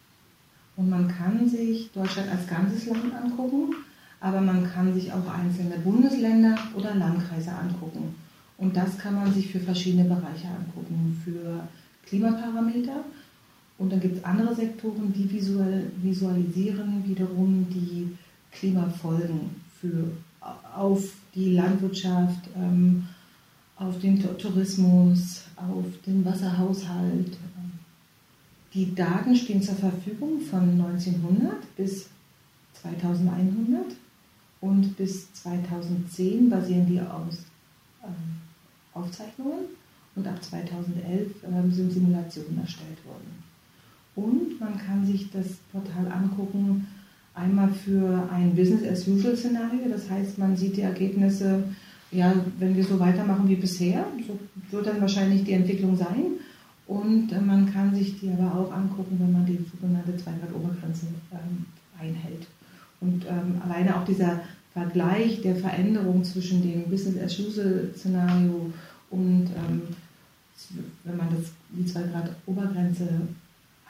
und 0.76 0.90
man 0.90 1.08
kann 1.08 1.48
sich 1.48 1.90
Deutschland 1.92 2.30
als 2.30 2.46
ganzes 2.46 2.86
Land 2.86 3.14
angucken, 3.14 3.74
aber 4.20 4.40
man 4.40 4.68
kann 4.68 4.92
sich 4.94 5.12
auch 5.12 5.28
einzelne 5.28 5.78
Bundesländer 5.78 6.56
oder 6.74 6.94
Landkreise 6.94 7.52
angucken. 7.52 8.14
Und 8.56 8.76
das 8.76 8.98
kann 8.98 9.14
man 9.14 9.32
sich 9.32 9.50
für 9.50 9.60
verschiedene 9.60 10.04
Bereiche 10.04 10.48
angucken, 10.48 11.20
für 11.24 11.68
Klimaparameter. 12.06 13.04
Und 13.78 13.92
dann 13.92 14.00
gibt 14.00 14.18
es 14.18 14.24
andere 14.24 14.54
Sektoren, 14.54 15.12
die 15.12 15.30
visuell, 15.30 15.90
visualisieren 16.00 17.04
wiederum 17.06 17.66
die 17.70 18.16
Klimafolgen 18.52 19.50
für, 19.80 20.10
auf 20.76 21.02
die 21.34 21.54
Landwirtschaft, 21.54 22.48
ähm, 22.56 23.08
auf 23.76 23.98
den 23.98 24.22
Tourismus, 24.38 25.42
auf 25.56 25.84
den 26.06 26.24
Wasserhaushalt, 26.24 27.36
die 28.74 28.94
Daten 28.94 29.36
stehen 29.36 29.62
zur 29.62 29.76
Verfügung 29.76 30.40
von 30.40 30.70
1900 30.70 31.76
bis 31.76 32.08
2100 32.82 33.84
und 34.60 34.96
bis 34.96 35.32
2010 35.34 36.50
basieren 36.50 36.86
die 36.86 37.00
aus 37.00 37.38
äh, 38.02 38.98
Aufzeichnungen 38.98 39.66
und 40.16 40.26
ab 40.26 40.42
2011 40.42 41.30
äh, 41.42 41.70
sind 41.70 41.92
Simulationen 41.92 42.58
erstellt 42.58 43.04
worden. 43.06 43.44
Und 44.16 44.60
man 44.60 44.78
kann 44.78 45.06
sich 45.06 45.30
das 45.30 45.46
Portal 45.72 46.10
angucken, 46.10 46.86
einmal 47.34 47.68
für 47.72 48.28
ein 48.30 48.54
Business-as-usual-Szenario, 48.54 49.88
das 49.90 50.08
heißt, 50.08 50.38
man 50.38 50.56
sieht 50.56 50.76
die 50.76 50.82
Ergebnisse, 50.82 51.64
ja, 52.12 52.32
wenn 52.58 52.76
wir 52.76 52.84
so 52.84 52.98
weitermachen 53.00 53.48
wie 53.48 53.56
bisher, 53.56 54.06
so 54.26 54.38
wird 54.70 54.86
dann 54.86 55.00
wahrscheinlich 55.00 55.42
die 55.44 55.52
Entwicklung 55.52 55.96
sein. 55.96 56.38
Und 56.86 57.32
äh, 57.32 57.40
man 57.40 57.72
kann 57.72 57.94
sich 57.94 58.20
die 58.20 58.30
aber 58.30 58.54
auch 58.54 58.72
angucken, 58.72 59.16
wenn 59.18 59.32
man 59.32 59.46
die 59.46 59.64
sogenannte 59.72 60.16
2 60.16 60.30
Grad 60.32 60.54
Obergrenze 60.54 61.06
ähm, 61.32 61.64
einhält. 61.98 62.46
Und 63.00 63.24
ähm, 63.26 63.60
alleine 63.64 63.96
auch 63.96 64.04
dieser 64.04 64.40
Vergleich 64.72 65.40
der 65.42 65.56
Veränderung 65.56 66.24
zwischen 66.24 66.62
dem 66.62 66.90
Business-as-usual-Szenario 66.90 68.72
und 69.10 69.46
ähm, 69.46 69.82
wenn 71.04 71.16
man 71.16 71.28
das, 71.30 71.52
die 71.70 71.86
2 71.86 72.02
Grad 72.02 72.30
Obergrenze 72.46 73.08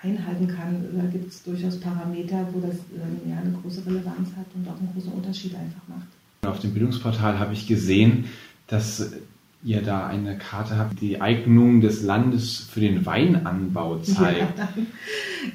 einhalten 0.02 0.48
kann, 0.48 0.84
da 0.92 1.06
gibt 1.06 1.32
es 1.32 1.42
durchaus 1.42 1.80
Parameter, 1.80 2.46
wo 2.52 2.60
das 2.60 2.76
ähm, 2.94 3.30
ja 3.30 3.38
eine 3.38 3.52
große 3.52 3.86
Relevanz 3.86 4.28
hat 4.36 4.46
und 4.54 4.68
auch 4.68 4.78
einen 4.78 4.90
großen 4.92 5.12
Unterschied 5.12 5.54
einfach 5.54 5.80
macht. 5.88 6.08
Auf 6.42 6.60
dem 6.60 6.74
Bildungsportal 6.74 7.38
habe 7.38 7.54
ich 7.54 7.66
gesehen, 7.66 8.26
dass 8.66 9.12
ihr 9.64 9.82
da 9.82 10.06
eine 10.06 10.36
Karte 10.36 10.76
habt, 10.78 11.00
die 11.00 11.20
Eignung 11.20 11.80
des 11.80 12.02
Landes 12.02 12.58
für 12.58 12.80
den 12.80 13.06
Weinanbau 13.06 13.98
zeigt. 13.98 14.58
Ja, 14.58 14.68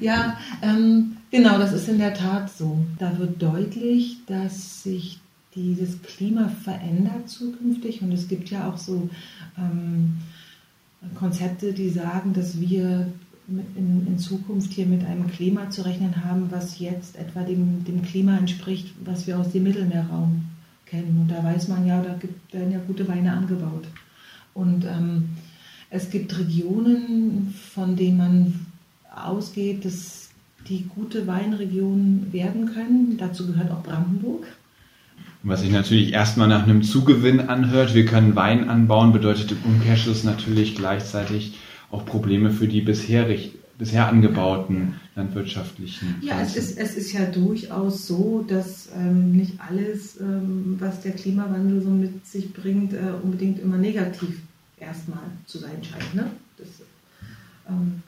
ja 0.00 0.36
ähm, 0.62 1.16
genau, 1.30 1.58
das 1.58 1.72
ist 1.72 1.88
in 1.88 1.98
der 1.98 2.14
Tat 2.14 2.50
so. 2.50 2.84
Da 2.98 3.16
wird 3.18 3.40
deutlich, 3.40 4.18
dass 4.26 4.82
sich 4.82 5.20
dieses 5.54 6.02
Klima 6.02 6.48
verändert 6.48 7.28
zukünftig 7.28 8.02
und 8.02 8.12
es 8.12 8.28
gibt 8.28 8.50
ja 8.50 8.68
auch 8.68 8.78
so 8.78 9.08
ähm, 9.58 10.18
Konzepte, 11.14 11.72
die 11.72 11.88
sagen, 11.90 12.32
dass 12.32 12.60
wir 12.60 13.12
in, 13.48 14.06
in, 14.06 14.18
Zukunft 14.18 14.72
hier 14.72 14.86
mit 14.86 15.04
einem 15.04 15.26
Klima 15.28 15.70
zu 15.70 15.82
rechnen 15.84 16.24
haben, 16.24 16.50
was 16.50 16.78
jetzt 16.78 17.16
etwa 17.16 17.42
dem, 17.42 17.84
dem 17.84 18.02
Klima 18.02 18.36
entspricht, 18.36 18.94
was 19.04 19.26
wir 19.26 19.38
aus 19.38 19.50
dem 19.50 19.64
Mittelmeerraum 19.64 20.44
kennen. 20.86 21.22
Und 21.22 21.30
da 21.30 21.42
weiß 21.42 21.68
man 21.68 21.86
ja, 21.86 22.00
da 22.02 22.14
gibt, 22.14 22.52
werden 22.52 22.72
ja 22.72 22.78
gute 22.86 23.08
Weine 23.08 23.32
angebaut. 23.32 23.88
Und 24.60 24.84
ähm, 24.84 25.30
es 25.88 26.10
gibt 26.10 26.38
Regionen, 26.38 27.54
von 27.74 27.96
denen 27.96 28.16
man 28.18 28.66
ausgeht, 29.14 29.86
dass 29.86 30.28
die 30.68 30.84
gute 30.94 31.26
Weinregionen 31.26 32.30
werden 32.32 32.66
können. 32.74 33.16
Dazu 33.18 33.46
gehört 33.46 33.70
auch 33.70 33.82
Brandenburg. 33.82 34.46
Was 35.42 35.62
sich 35.62 35.70
natürlich 35.70 36.12
erstmal 36.12 36.48
nach 36.48 36.64
einem 36.64 36.82
Zugewinn 36.82 37.40
anhört. 37.40 37.94
Wir 37.94 38.04
können 38.04 38.36
Wein 38.36 38.68
anbauen, 38.68 39.12
bedeutet 39.12 39.52
im 39.52 39.58
Umkehrschluss 39.64 40.22
natürlich 40.24 40.76
gleichzeitig 40.76 41.54
auch 41.90 42.04
Probleme 42.04 42.50
für 42.50 42.68
die 42.68 42.82
bisherig, 42.82 43.52
bisher 43.78 44.08
angebauten 44.08 44.96
landwirtschaftlichen. 45.16 46.16
Ja, 46.20 46.42
es 46.42 46.56
ist, 46.56 46.78
es 46.78 46.94
ist 46.94 47.12
ja 47.14 47.24
durchaus 47.24 48.06
so, 48.06 48.44
dass 48.46 48.90
ähm, 48.94 49.32
nicht 49.32 49.54
alles, 49.66 50.20
ähm, 50.20 50.76
was 50.78 51.00
der 51.00 51.12
Klimawandel 51.12 51.80
so 51.80 51.88
mit 51.88 52.26
sich 52.26 52.52
bringt, 52.52 52.92
äh, 52.92 52.98
unbedingt 53.22 53.58
immer 53.58 53.78
negativ 53.78 54.40
erstmal 54.80 55.24
zu 55.46 55.58
sein 55.58 55.82
scheint. 55.82 56.14
Ne? 56.14 56.30
Das, 56.56 56.68
ähm, 57.68 58.02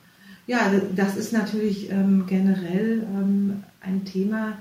ja, 0.46 0.72
das 0.94 1.16
ist 1.16 1.32
natürlich 1.32 1.90
ähm, 1.90 2.24
generell 2.26 3.06
ähm, 3.14 3.62
ein 3.80 4.04
Thema, 4.04 4.58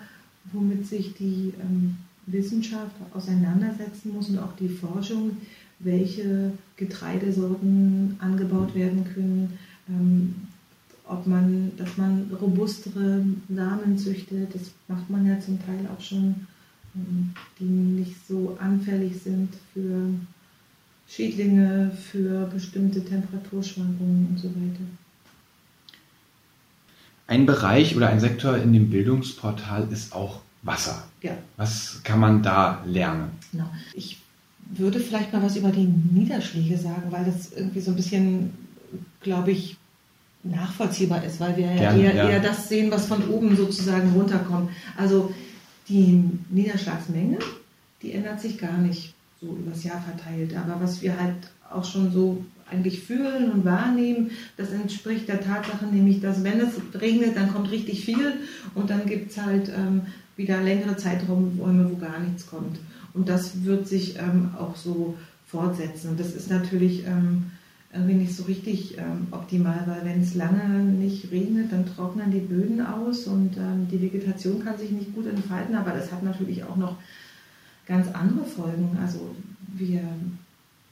womit 0.52 0.86
sich 0.88 1.14
die 1.16 1.54
ähm, 1.60 1.98
Wissenschaft 2.28 2.96
auseinandersetzen 3.14 4.14
muss 4.14 4.30
und 4.30 4.40
auch 4.40 4.56
die 4.58 4.70
Forschung, 4.70 5.38
welche 5.80 6.52
Getreidesorten 6.78 8.16
angebaut 8.20 8.76
werden 8.76 9.06
können, 9.14 9.58
ähm, 9.90 10.36
ob 11.08 11.28
man, 11.28 11.72
dass 11.78 11.98
man 11.98 12.32
robustere 12.40 13.26
Samen 13.50 13.98
züchtet, 13.98 14.54
das 14.54 14.72
macht 14.88 15.10
man 15.10 15.26
ja 15.26 15.40
zum 15.40 15.60
Teil 15.66 15.88
auch 15.94 16.02
schon, 16.02 16.48
ähm, 16.96 17.34
die 17.60 17.64
nicht 17.64 18.16
so 18.28 18.58
anfällig 18.60 19.20
sind 19.22 19.50
für 19.74 20.10
Schädlinge, 21.14 21.92
für 22.12 22.46
bestimmte 22.46 23.04
Temperaturschwankungen 23.04 24.28
und 24.30 24.38
so 24.38 24.48
weiter. 24.50 24.86
Ein 27.28 27.46
Bereich 27.46 27.96
oder 27.98 28.10
ein 28.10 28.20
Sektor 28.20 28.58
in 28.58 28.72
dem 28.72 28.90
Bildungsportal 28.90 29.88
ist 29.92 30.14
auch 30.14 30.40
Wasser. 30.64 31.04
Ja. 31.22 31.38
Was 31.58 32.02
kann 32.04 32.20
man 32.20 32.44
da 32.44 32.84
lernen? 32.86 33.32
Genau. 33.52 33.70
Ich 33.94 34.20
würde 34.74 35.00
vielleicht 35.00 35.34
mal 35.34 35.42
was 35.42 35.58
über 35.58 35.70
die 35.70 35.86
Niederschläge 35.86 36.78
sagen, 36.78 37.12
weil 37.12 37.26
das 37.26 37.52
irgendwie 37.52 37.82
so 37.82 37.92
ein 37.92 37.98
bisschen, 37.98 38.54
glaube 39.22 39.52
ich, 39.52 39.76
nachvollziehbar 40.44 41.24
ist, 41.24 41.40
weil 41.40 41.58
wir 41.58 41.68
Gerne, 41.68 42.04
eher, 42.04 42.16
ja. 42.16 42.30
eher 42.30 42.40
das 42.40 42.70
sehen, 42.70 42.90
was 42.90 43.06
von 43.06 43.28
oben 43.28 43.56
sozusagen 43.58 44.14
runterkommt. 44.14 44.70
Also 44.98 45.34
die 45.90 46.24
Niederschlagsmenge, 46.50 47.40
die 48.02 48.14
ändert 48.14 48.40
sich 48.40 48.58
gar 48.58 48.78
nicht 48.78 49.14
so 49.42 49.56
übers 49.56 49.84
Jahr 49.84 50.02
verteilt. 50.02 50.56
Aber 50.56 50.80
was 50.82 51.02
wir 51.02 51.20
halt 51.20 51.36
auch 51.70 51.84
schon 51.84 52.12
so 52.12 52.44
eigentlich 52.70 53.02
fühlen 53.02 53.52
und 53.52 53.66
wahrnehmen, 53.66 54.32
das 54.56 54.72
entspricht 54.72 55.28
der 55.28 55.42
Tatsache 55.42 55.86
nämlich, 55.86 56.22
dass 56.22 56.44
wenn 56.44 56.60
es 56.62 56.76
regnet, 57.00 57.36
dann 57.36 57.52
kommt 57.52 57.70
richtig 57.72 58.06
viel 58.06 58.34
und 58.76 58.90
dann 58.90 59.06
gibt 59.06 59.32
es 59.32 59.42
halt 59.42 59.70
ähm, 59.70 60.04
wieder 60.38 60.62
längere 60.62 60.96
Zeiträume, 60.96 61.90
wo 61.92 61.98
gar 61.98 62.20
nichts 62.20 62.48
kommt. 62.48 62.80
Und 63.14 63.28
das 63.28 63.66
wird 63.66 63.88
sich 63.88 64.18
ähm, 64.18 64.52
auch 64.58 64.76
so 64.76 65.16
fortsetzen. 65.48 66.12
Und 66.12 66.20
das 66.20 66.34
ist 66.34 66.50
natürlich 66.50 67.06
ähm, 67.06 67.52
irgendwie 67.94 68.14
nicht 68.14 68.34
so 68.34 68.44
richtig 68.44 68.98
ähm, 68.98 69.28
optimal, 69.32 69.84
weil 69.86 70.06
wenn 70.06 70.22
es 70.22 70.34
lange 70.36 70.80
nicht 70.80 71.30
regnet, 71.32 71.74
dann 71.74 71.86
trocknen 71.86 72.32
die 72.32 72.40
Böden 72.40 72.80
aus 72.86 73.28
und 73.28 73.58
ähm, 73.58 73.88
die 73.92 74.02
Vegetation 74.02 74.64
kann 74.64 74.78
sich 74.78 74.92
nicht 74.92 75.14
gut 75.14 75.28
entfalten. 75.28 75.76
Aber 75.76 75.92
das 75.92 76.10
hat 76.12 76.24
natürlich 76.24 76.64
auch 76.64 76.78
noch 76.78 76.96
ganz 77.92 78.08
andere 78.14 78.46
Folgen. 78.46 78.98
Also 79.02 79.36
wir 79.76 80.02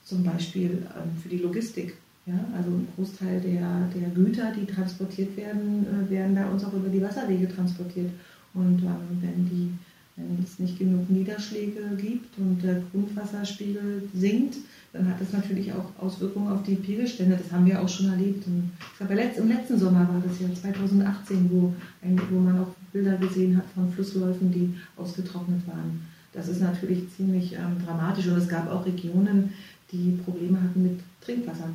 zum 0.03 0.23
Beispiel 0.23 0.85
ähm, 0.95 1.11
für 1.21 1.29
die 1.29 1.37
Logistik. 1.37 1.95
Ja, 2.25 2.39
also 2.55 2.69
ein 2.69 2.87
Großteil 2.95 3.39
der, 3.41 3.89
der 3.95 4.09
Güter, 4.09 4.51
die 4.51 4.65
transportiert 4.65 5.35
werden, 5.37 5.85
äh, 5.87 6.09
werden 6.11 6.35
bei 6.35 6.45
uns 6.45 6.63
auch 6.63 6.73
über 6.73 6.89
die 6.89 7.01
Wasserwege 7.01 7.47
transportiert. 7.47 8.11
Und 8.53 8.83
ähm, 8.83 9.21
wenn, 9.21 9.45
die, 9.45 9.71
wenn 10.15 10.43
es 10.43 10.59
nicht 10.59 10.77
genug 10.77 11.09
Niederschläge 11.09 11.81
gibt 11.97 12.37
und 12.37 12.61
der 12.61 12.81
Grundwasserspiegel 12.91 14.03
sinkt, 14.13 14.57
dann 14.91 15.07
hat 15.07 15.21
das 15.21 15.31
natürlich 15.31 15.71
auch 15.71 16.03
Auswirkungen 16.03 16.51
auf 16.51 16.63
die 16.63 16.75
Pegelstände. 16.75 17.39
Das 17.41 17.51
haben 17.51 17.65
wir 17.65 17.81
auch 17.81 17.89
schon 17.89 18.09
erlebt. 18.09 18.45
Und 18.47 18.71
ich 18.79 18.97
glaube, 18.97 19.13
im 19.13 19.47
letzten 19.47 19.79
Sommer 19.79 20.07
war 20.09 20.21
das 20.23 20.39
ja 20.39 20.53
2018, 20.53 21.49
wo, 21.51 21.73
ein, 22.03 22.19
wo 22.29 22.39
man 22.39 22.59
auch 22.59 22.75
Bilder 22.91 23.17
gesehen 23.17 23.55
hat 23.57 23.65
von 23.73 23.91
Flussläufen, 23.91 24.51
die 24.51 24.75
ausgetrocknet 24.97 25.65
waren. 25.67 26.01
Das 26.33 26.47
ist 26.47 26.61
natürlich 26.61 27.09
ziemlich 27.15 27.53
ähm, 27.53 27.83
dramatisch 27.85 28.27
und 28.27 28.37
es 28.37 28.47
gab 28.47 28.69
auch 28.71 28.85
Regionen, 28.85 29.53
die 29.91 30.19
Probleme 30.23 30.61
hatten 30.61 30.83
mit 30.83 30.99
Trinkwasser. 31.21 31.69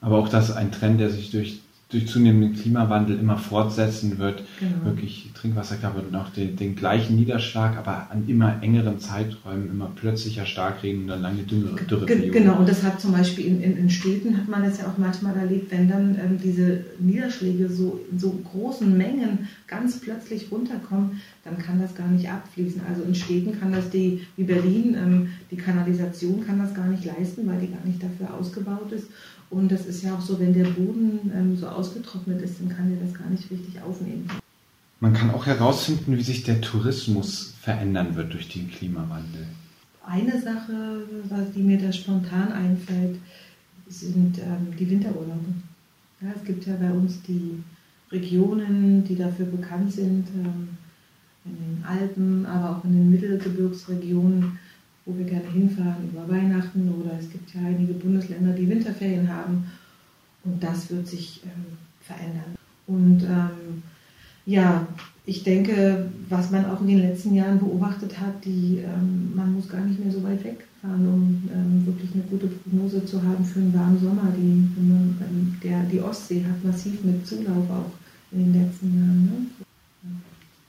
Aber 0.00 0.18
auch 0.18 0.28
das 0.28 0.50
ist 0.50 0.56
ein 0.56 0.70
Trend, 0.70 1.00
der 1.00 1.10
sich 1.10 1.30
durch 1.30 1.60
durch 1.94 2.08
zunehmenden 2.08 2.60
Klimawandel 2.60 3.18
immer 3.18 3.38
fortsetzen 3.38 4.18
wird, 4.18 4.42
genau. 4.58 4.84
wirklich 4.84 5.30
Trinkwasserknappheit 5.34 6.04
und 6.08 6.16
auch 6.16 6.30
den, 6.30 6.56
den, 6.56 6.74
gleichen 6.74 7.14
Niederschlag, 7.16 7.76
aber 7.76 8.10
an 8.10 8.24
immer 8.26 8.62
engeren 8.62 8.98
Zeiträumen, 8.98 9.70
immer 9.70 9.90
plötzlicher 9.94 10.44
Starkregen 10.44 11.02
und 11.02 11.08
dann 11.08 11.22
lange 11.22 11.42
Dürre, 11.42 11.76
Dürreperioden. 11.84 12.32
Genau, 12.32 12.58
und 12.58 12.68
das 12.68 12.82
hat 12.82 13.00
zum 13.00 13.12
Beispiel 13.12 13.46
in, 13.46 13.62
in, 13.62 13.76
in, 13.76 13.90
Städten, 13.90 14.36
hat 14.36 14.48
man 14.48 14.64
das 14.64 14.78
ja 14.78 14.86
auch 14.86 14.98
manchmal 14.98 15.36
erlebt, 15.36 15.70
wenn 15.70 15.88
dann 15.88 16.16
ähm, 16.16 16.38
diese 16.42 16.84
Niederschläge 16.98 17.68
so 17.68 18.00
in 18.10 18.18
so 18.18 18.30
großen 18.50 18.96
Mengen 18.96 19.48
ganz 19.68 20.00
plötzlich 20.00 20.50
runterkommen, 20.50 21.20
dann 21.44 21.58
kann 21.58 21.80
das 21.80 21.94
gar 21.94 22.08
nicht 22.08 22.28
abfließen. 22.28 22.80
Also 22.88 23.02
in 23.02 23.14
Städten 23.14 23.58
kann 23.58 23.72
das 23.72 23.90
die, 23.90 24.22
wie 24.36 24.44
Berlin, 24.44 24.96
ähm, 25.00 25.28
die 25.50 25.56
Kanalisation 25.56 26.44
kann 26.44 26.58
das 26.58 26.74
gar 26.74 26.86
nicht 26.86 27.04
leisten, 27.04 27.46
weil 27.46 27.60
die 27.60 27.70
gar 27.70 27.84
nicht 27.84 28.02
dafür 28.02 28.34
ausgebaut 28.34 28.90
ist. 28.90 29.06
Und 29.50 29.70
das 29.70 29.86
ist 29.86 30.02
ja 30.02 30.14
auch 30.14 30.20
so, 30.20 30.38
wenn 30.40 30.52
der 30.52 30.64
Boden 30.64 31.30
ähm, 31.34 31.56
so 31.56 31.68
ausgetrocknet 31.68 32.42
ist, 32.42 32.60
dann 32.60 32.68
kann 32.68 32.90
der 32.90 33.06
das 33.06 33.14
gar 33.14 33.28
nicht 33.28 33.50
richtig 33.50 33.80
aufnehmen. 33.82 34.28
Man 35.00 35.12
kann 35.12 35.30
auch 35.30 35.46
herausfinden, 35.46 36.16
wie 36.16 36.22
sich 36.22 36.44
der 36.44 36.60
Tourismus 36.60 37.54
verändern 37.60 38.14
wird 38.16 38.32
durch 38.32 38.48
den 38.48 38.70
Klimawandel. 38.70 39.46
Eine 40.06 40.40
Sache, 40.40 41.02
die 41.54 41.62
mir 41.62 41.78
da 41.78 41.92
spontan 41.92 42.52
einfällt, 42.52 43.18
sind 43.88 44.38
ähm, 44.38 44.76
die 44.78 44.88
Winterurlaube. 44.88 45.54
Ja, 46.20 46.28
es 46.34 46.44
gibt 46.44 46.66
ja 46.66 46.74
bei 46.76 46.90
uns 46.90 47.22
die 47.22 47.62
Regionen, 48.10 49.04
die 49.04 49.16
dafür 49.16 49.46
bekannt 49.46 49.92
sind, 49.92 50.28
ähm, 50.34 50.68
in 51.44 51.56
den 51.56 51.84
Alpen, 51.86 52.46
aber 52.46 52.76
auch 52.76 52.84
in 52.84 52.92
den 52.92 53.10
Mittelgebirgsregionen, 53.10 54.58
wo 55.06 55.16
wir 55.16 55.24
gerne 55.24 55.50
hinfahren 55.50 56.08
über 56.10 56.28
Weihnachten 56.28 56.92
oder 57.00 57.18
es 57.18 57.30
gibt 57.30 57.54
ja 57.54 57.60
einige 57.60 57.94
Bundesländer, 57.94 58.52
die 58.52 58.68
Winterferien 58.68 59.28
haben 59.28 59.64
und 60.44 60.62
das 60.62 60.90
wird 60.90 61.06
sich 61.06 61.42
ähm, 61.44 61.76
verändern. 62.00 62.54
Und 62.86 63.22
ähm, 63.22 63.82
ja, 64.46 64.86
ich 65.26 65.42
denke, 65.42 66.10
was 66.28 66.50
man 66.50 66.66
auch 66.66 66.80
in 66.82 66.88
den 66.88 66.98
letzten 66.98 67.34
Jahren 67.34 67.58
beobachtet 67.58 68.20
hat, 68.20 68.44
die, 68.44 68.82
ähm, 68.84 69.32
man 69.34 69.54
muss 69.54 69.68
gar 69.68 69.80
nicht 69.80 70.02
mehr 70.02 70.12
so 70.12 70.22
weit 70.22 70.44
wegfahren, 70.44 71.08
um 71.08 71.48
ähm, 71.52 71.86
wirklich 71.86 72.10
eine 72.12 72.24
gute 72.24 72.48
Prognose 72.48 73.04
zu 73.06 73.22
haben 73.22 73.44
für 73.44 73.60
einen 73.60 73.74
warmen 73.74 73.98
Sommer. 73.98 74.32
Die, 74.36 74.68
ähm, 74.78 75.56
der, 75.62 75.82
die 75.84 76.00
Ostsee 76.00 76.44
hat 76.44 76.62
massiv 76.62 77.02
mit 77.04 77.26
Zulauf 77.26 77.70
auch 77.70 77.90
in 78.32 78.52
den 78.52 78.62
letzten 78.62 78.98
Jahren. 78.98 79.24
Ne? 79.24 80.12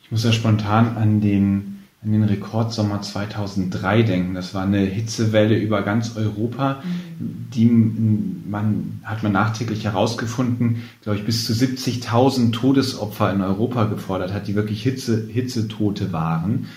Ich 0.02 0.12
muss 0.12 0.24
ja 0.24 0.32
spontan 0.32 0.96
an 0.96 1.20
den 1.20 1.75
an 2.06 2.12
den 2.12 2.24
Rekordsommer 2.24 3.02
2003 3.02 4.04
denken. 4.04 4.36
Das 4.36 4.54
war 4.54 4.64
eine 4.64 4.80
Hitzewelle 4.80 5.58
über 5.58 5.82
ganz 5.82 6.16
Europa, 6.16 6.84
die 7.20 7.66
man, 7.66 9.00
hat 9.04 9.24
man 9.24 9.32
nachträglich 9.32 9.86
herausgefunden, 9.86 10.84
glaube 11.02 11.18
ich, 11.18 11.26
bis 11.26 11.46
zu 11.46 11.54
70.000 11.54 12.52
Todesopfer 12.52 13.34
in 13.34 13.42
Europa 13.42 13.86
gefordert 13.86 14.34
hat, 14.34 14.48
die 14.48 14.54
wirklich 14.54 14.84
Hitze, 14.84 15.28
Hitzetote 15.28 16.14
waren. 16.14 16.68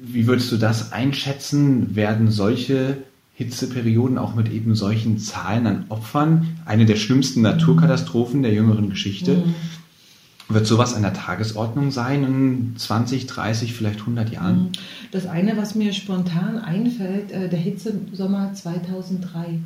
Wie 0.00 0.28
würdest 0.28 0.52
du 0.52 0.58
das 0.58 0.92
einschätzen? 0.92 1.96
Werden 1.96 2.30
solche 2.30 2.98
Hitzeperioden 3.34 4.16
auch 4.16 4.36
mit 4.36 4.50
eben 4.52 4.76
solchen 4.76 5.18
Zahlen 5.18 5.66
an 5.66 5.84
Opfern 5.88 6.56
eine 6.64 6.86
der 6.86 6.96
schlimmsten 6.96 7.42
Naturkatastrophen 7.42 8.42
der 8.42 8.54
jüngeren 8.54 8.90
Geschichte? 8.90 9.42
Wird 10.48 10.66
sowas 10.66 10.94
an 10.94 11.02
der 11.02 11.12
Tagesordnung 11.12 11.90
sein 11.90 12.22
in 12.22 12.76
20, 12.76 13.26
30, 13.26 13.74
vielleicht 13.74 14.00
100 14.00 14.30
Jahren? 14.30 14.62
Mhm. 14.64 14.72
Das 15.10 15.26
eine, 15.26 15.56
was 15.56 15.74
mir 15.74 15.92
spontan 15.92 16.58
einfällt, 16.58 17.32
äh, 17.32 17.48
der 17.48 17.58
Hitzesommer 17.58 18.54
2003. 18.54 19.60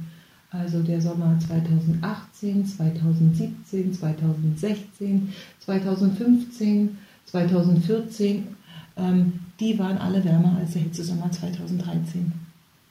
Also 0.52 0.82
der 0.82 1.00
Sommer 1.00 1.38
2018, 1.46 2.66
2017, 2.66 3.94
2016, 3.94 5.32
2015, 5.60 6.98
2014, 7.26 8.46
ähm, 8.96 9.32
die 9.60 9.78
waren 9.78 9.98
alle 9.98 10.24
wärmer 10.24 10.56
als 10.60 10.72
der 10.72 10.82
Hitzesommer 10.82 11.30
2013. 11.30 12.32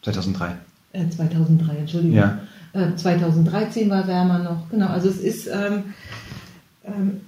2003? 0.04 0.56
Äh, 0.94 1.10
2003, 1.10 1.76
Entschuldigung. 1.76 2.18
Ja. 2.18 2.40
Äh, 2.72 2.96
2013 2.96 3.90
war 3.90 4.08
wärmer 4.08 4.40
noch, 4.40 4.70
genau. 4.70 4.88
Also 4.88 5.10
es 5.10 5.18
ist, 5.18 5.48
ähm, 5.48 5.94
ähm, 6.86 7.22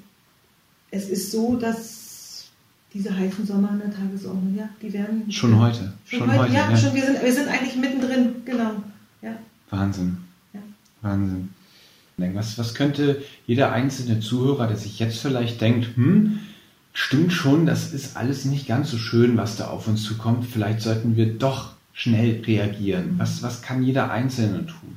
es 0.91 1.10
ist 1.10 1.31
so, 1.31 1.55
dass 1.55 2.50
diese 2.93 3.15
heißen 3.15 3.45
Sommer 3.48 3.71
an 3.71 3.79
der 3.79 3.93
Tagesordnung, 3.93 4.55
ja, 4.55 4.69
die 4.81 4.91
werden. 4.91 5.31
Schon 5.31 5.57
heute. 5.60 5.93
Schon, 6.05 6.19
schon 6.19 6.38
heute, 6.38 6.53
ja, 6.53 6.69
ja. 6.69 6.77
Schon, 6.77 6.93
wir, 6.93 7.05
sind, 7.05 7.24
wir 7.24 7.33
sind 7.33 7.48
eigentlich 7.48 7.75
mittendrin, 7.77 8.36
genau. 8.45 8.83
Ja. 9.21 9.38
Wahnsinn. 9.69 10.17
Ja. 10.53 10.60
Wahnsinn. 11.01 11.50
Was, 12.17 12.57
was 12.60 12.75
könnte 12.75 13.24
jeder 13.48 13.71
einzelne 13.71 14.19
Zuhörer, 14.19 14.67
der 14.67 14.77
sich 14.77 15.00
jetzt 15.00 15.19
vielleicht 15.19 15.60
denkt, 15.60 15.95
hm, 15.95 16.39
stimmt 16.93 17.33
schon, 17.33 17.65
das 17.65 17.93
ist 17.93 18.15
alles 18.15 18.45
nicht 18.45 18.67
ganz 18.67 18.91
so 18.91 18.98
schön, 18.98 19.38
was 19.38 19.57
da 19.57 19.67
auf 19.69 19.88
uns 19.88 20.03
zukommt. 20.03 20.45
Vielleicht 20.45 20.81
sollten 20.81 21.15
wir 21.15 21.33
doch 21.33 21.74
schnell 21.93 22.41
reagieren. 22.45 23.13
Mhm. 23.13 23.19
Was, 23.19 23.41
was 23.41 23.62
kann 23.62 23.81
jeder 23.81 24.12
Einzelne 24.12 24.65
tun? 24.67 24.95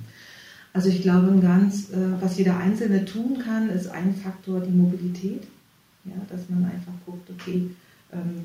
Also 0.74 0.88
ich 0.88 1.02
glaube, 1.02 1.38
ganz, 1.40 1.90
äh, 1.90 2.20
was 2.20 2.36
jeder 2.36 2.58
Einzelne 2.58 3.04
tun 3.04 3.38
kann, 3.42 3.70
ist 3.70 3.86
ein 3.86 4.14
Faktor 4.14 4.60
die 4.60 4.72
Mobilität. 4.72 5.44
Ja, 6.04 6.14
dass 6.28 6.48
man 6.48 6.64
einfach 6.64 6.92
guckt, 7.06 7.28
okay, 7.30 7.70
ähm, 8.12 8.44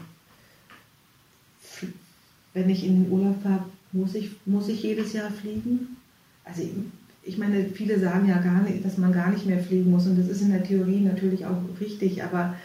wenn 2.53 2.69
ich 2.69 2.85
in 2.85 3.03
den 3.03 3.11
Urlaub 3.11 3.41
fahre, 3.43 3.65
muss 3.91 4.15
ich, 4.15 4.31
muss 4.45 4.69
ich 4.69 4.83
jedes 4.83 5.13
Jahr 5.13 5.31
fliegen? 5.31 5.97
Also 6.43 6.63
ich 7.23 7.37
meine, 7.37 7.65
viele 7.65 7.99
sagen 7.99 8.27
ja 8.27 8.39
gar 8.39 8.61
nicht, 8.63 8.83
dass 8.83 8.97
man 8.97 9.11
gar 9.11 9.29
nicht 9.29 9.45
mehr 9.45 9.59
fliegen 9.59 9.91
muss 9.91 10.07
und 10.07 10.17
das 10.17 10.27
ist 10.27 10.41
in 10.41 10.51
der 10.51 10.63
Theorie 10.63 11.01
natürlich 11.01 11.45
auch 11.45 11.61
richtig, 11.79 12.23
aber 12.23 12.55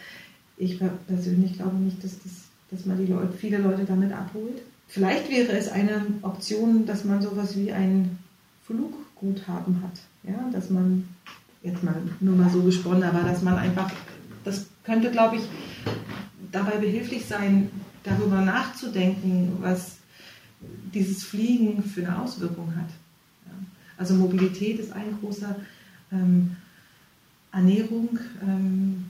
ich 0.57 0.79
persönlich 1.07 1.53
glaube 1.53 1.75
nicht, 1.77 2.03
dass, 2.03 2.17
das, 2.23 2.31
dass 2.71 2.85
man 2.85 2.97
die 2.97 3.11
Leute, 3.11 3.33
viele 3.33 3.57
Leute 3.57 3.85
damit 3.85 4.11
abholt. 4.13 4.61
Vielleicht 4.87 5.29
wäre 5.29 5.51
es 5.51 5.67
eine 5.67 6.05
Option, 6.21 6.85
dass 6.85 7.03
man 7.03 7.21
sowas 7.21 7.57
wie 7.57 7.71
ein 7.71 8.17
Flugguthaben 8.65 9.81
hat. 9.81 9.99
Ja, 10.23 10.49
dass 10.51 10.69
man, 10.69 11.07
jetzt 11.61 11.83
mal 11.83 11.95
nur 12.19 12.35
mal 12.35 12.49
so 12.49 12.61
gesponnen, 12.61 13.03
aber 13.03 13.27
dass 13.27 13.41
man 13.41 13.57
einfach, 13.57 13.91
könnte, 14.85 15.11
glaube 15.11 15.37
ich, 15.37 15.41
dabei 16.51 16.77
behilflich 16.77 17.25
sein, 17.25 17.69
darüber 18.03 18.41
nachzudenken, 18.41 19.57
was 19.59 19.97
dieses 20.93 21.23
Fliegen 21.23 21.83
für 21.83 22.05
eine 22.05 22.21
Auswirkung 22.21 22.73
hat. 22.75 22.89
Also 23.97 24.13
Mobilität 24.13 24.79
ist 24.79 24.91
ein 24.91 25.17
großer 25.19 25.55
ähm, 26.11 26.55
Ernährung, 27.51 28.19
ähm, 28.41 29.09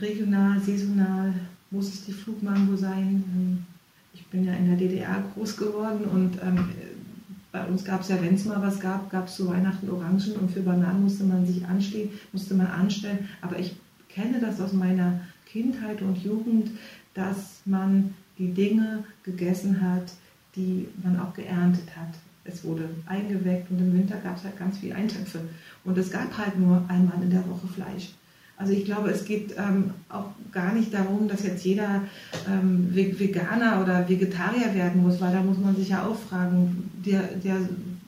regional, 0.00 0.60
saisonal, 0.60 1.32
muss 1.70 1.88
es 1.88 2.04
die 2.04 2.12
Flugmango 2.12 2.76
sein. 2.76 3.24
Ähm, 3.34 3.64
ich 4.12 4.26
bin 4.26 4.44
ja 4.44 4.54
in 4.54 4.66
der 4.66 4.76
DDR 4.76 5.22
groß 5.34 5.56
geworden 5.56 6.04
und 6.04 6.38
ähm, 6.42 6.70
bei 7.52 7.64
uns 7.64 7.84
gab 7.84 8.02
es 8.02 8.08
ja, 8.08 8.20
wenn 8.20 8.34
es 8.34 8.44
mal 8.44 8.60
was 8.60 8.80
gab, 8.80 9.10
gab 9.10 9.28
es 9.28 9.36
zu 9.36 9.48
Weihnachten 9.48 9.88
Orangen 9.88 10.32
und 10.40 10.50
für 10.50 10.60
Bananen 10.60 11.02
musste 11.02 11.24
man 11.24 11.46
sich 11.46 11.64
anstehen, 11.64 12.10
musste 12.32 12.54
man 12.54 12.66
anstellen. 12.66 13.28
Aber 13.40 13.58
ich 13.58 13.76
kenne 14.16 14.40
das 14.40 14.60
aus 14.60 14.72
meiner 14.72 15.20
Kindheit 15.46 16.00
und 16.00 16.16
Jugend, 16.24 16.70
dass 17.14 17.60
man 17.66 18.14
die 18.38 18.52
Dinge 18.52 19.04
gegessen 19.22 19.80
hat, 19.80 20.12
die 20.56 20.88
man 21.04 21.20
auch 21.20 21.34
geerntet 21.34 21.88
hat. 21.94 22.14
Es 22.44 22.64
wurde 22.64 22.88
eingeweckt 23.06 23.70
und 23.70 23.78
im 23.78 23.92
Winter 23.92 24.16
gab 24.16 24.36
es 24.36 24.44
halt 24.44 24.58
ganz 24.58 24.78
viel 24.78 24.92
Eintöpfe. 24.92 25.40
Und 25.84 25.98
es 25.98 26.10
gab 26.10 26.36
halt 26.36 26.58
nur 26.58 26.82
einmal 26.88 27.22
in 27.22 27.30
der 27.30 27.46
Woche 27.48 27.66
Fleisch. 27.68 28.10
Also 28.56 28.72
ich 28.72 28.86
glaube, 28.86 29.10
es 29.10 29.26
geht 29.26 29.54
ähm, 29.58 29.90
auch 30.08 30.30
gar 30.50 30.72
nicht 30.72 30.94
darum, 30.94 31.28
dass 31.28 31.42
jetzt 31.42 31.64
jeder 31.64 32.02
ähm, 32.48 32.88
Veganer 32.94 33.82
oder 33.82 34.08
Vegetarier 34.08 34.74
werden 34.74 35.02
muss, 35.02 35.20
weil 35.20 35.32
da 35.32 35.42
muss 35.42 35.58
man 35.58 35.76
sich 35.76 35.90
ja 35.90 36.06
auch 36.06 36.18
fragen, 36.18 36.90
der, 37.04 37.22
der, 37.44 37.56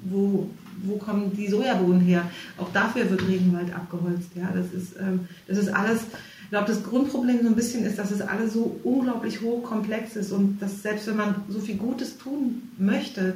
wo, 0.05 0.49
wo 0.85 0.97
kommen 0.97 1.33
die 1.37 1.49
Sojabohnen 1.49 2.01
her? 2.01 2.31
Auch 2.57 2.73
dafür 2.73 3.09
wird 3.11 3.27
Regenwald 3.27 3.75
abgeholzt. 3.75 4.31
Ja, 4.35 4.51
das 4.55 4.73
ist, 4.73 4.97
ähm, 4.99 5.29
das 5.47 5.59
ist 5.59 5.69
alles. 5.69 6.01
Ich 6.45 6.51
glaube, 6.51 6.67
das 6.67 6.83
Grundproblem 6.83 7.43
so 7.43 7.49
ein 7.49 7.55
bisschen 7.55 7.85
ist, 7.85 7.99
dass 7.99 8.11
es 8.11 8.23
alles 8.23 8.55
so 8.55 8.81
unglaublich 8.83 9.43
hochkomplex 9.43 10.17
ist 10.17 10.33
und 10.33 10.62
dass 10.62 10.83
selbst 10.83 11.07
wenn 11.07 11.17
man 11.17 11.35
so 11.49 11.61
viel 11.61 11.77
Gutes 11.77 12.17
tun 12.17 12.62
möchte 12.79 13.35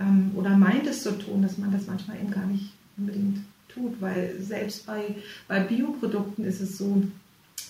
ähm, 0.00 0.30
oder 0.34 0.56
meint 0.56 0.86
es 0.86 1.02
zu 1.02 1.12
tun, 1.12 1.42
dass 1.42 1.58
man 1.58 1.72
das 1.72 1.86
manchmal 1.86 2.16
eben 2.16 2.30
gar 2.30 2.46
nicht 2.46 2.72
unbedingt 2.96 3.40
tut, 3.68 4.00
weil 4.00 4.34
selbst 4.40 4.86
bei, 4.86 5.14
bei 5.46 5.60
Bioprodukten 5.60 6.44
ist 6.44 6.60
es 6.60 6.78
so, 6.78 7.02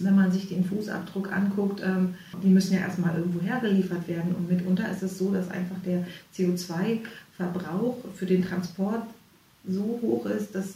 wenn 0.00 0.16
man 0.16 0.32
sich 0.32 0.48
den 0.48 0.64
Fußabdruck 0.64 1.32
anguckt, 1.32 1.80
ähm, 1.84 2.14
die 2.42 2.48
müssen 2.48 2.74
ja 2.74 2.80
erstmal 2.80 3.16
irgendwo 3.16 3.40
hergeliefert 3.40 4.08
werden 4.08 4.34
und 4.34 4.50
mitunter 4.50 4.90
ist 4.90 5.02
es 5.02 5.18
so, 5.18 5.32
dass 5.32 5.50
einfach 5.50 5.76
der 5.84 6.04
CO2-Verbrauch 7.38 7.98
für 8.16 8.26
den 8.26 8.44
Transport 8.44 9.02
so 9.66 9.98
hoch 10.02 10.26
ist, 10.26 10.54
dass 10.54 10.74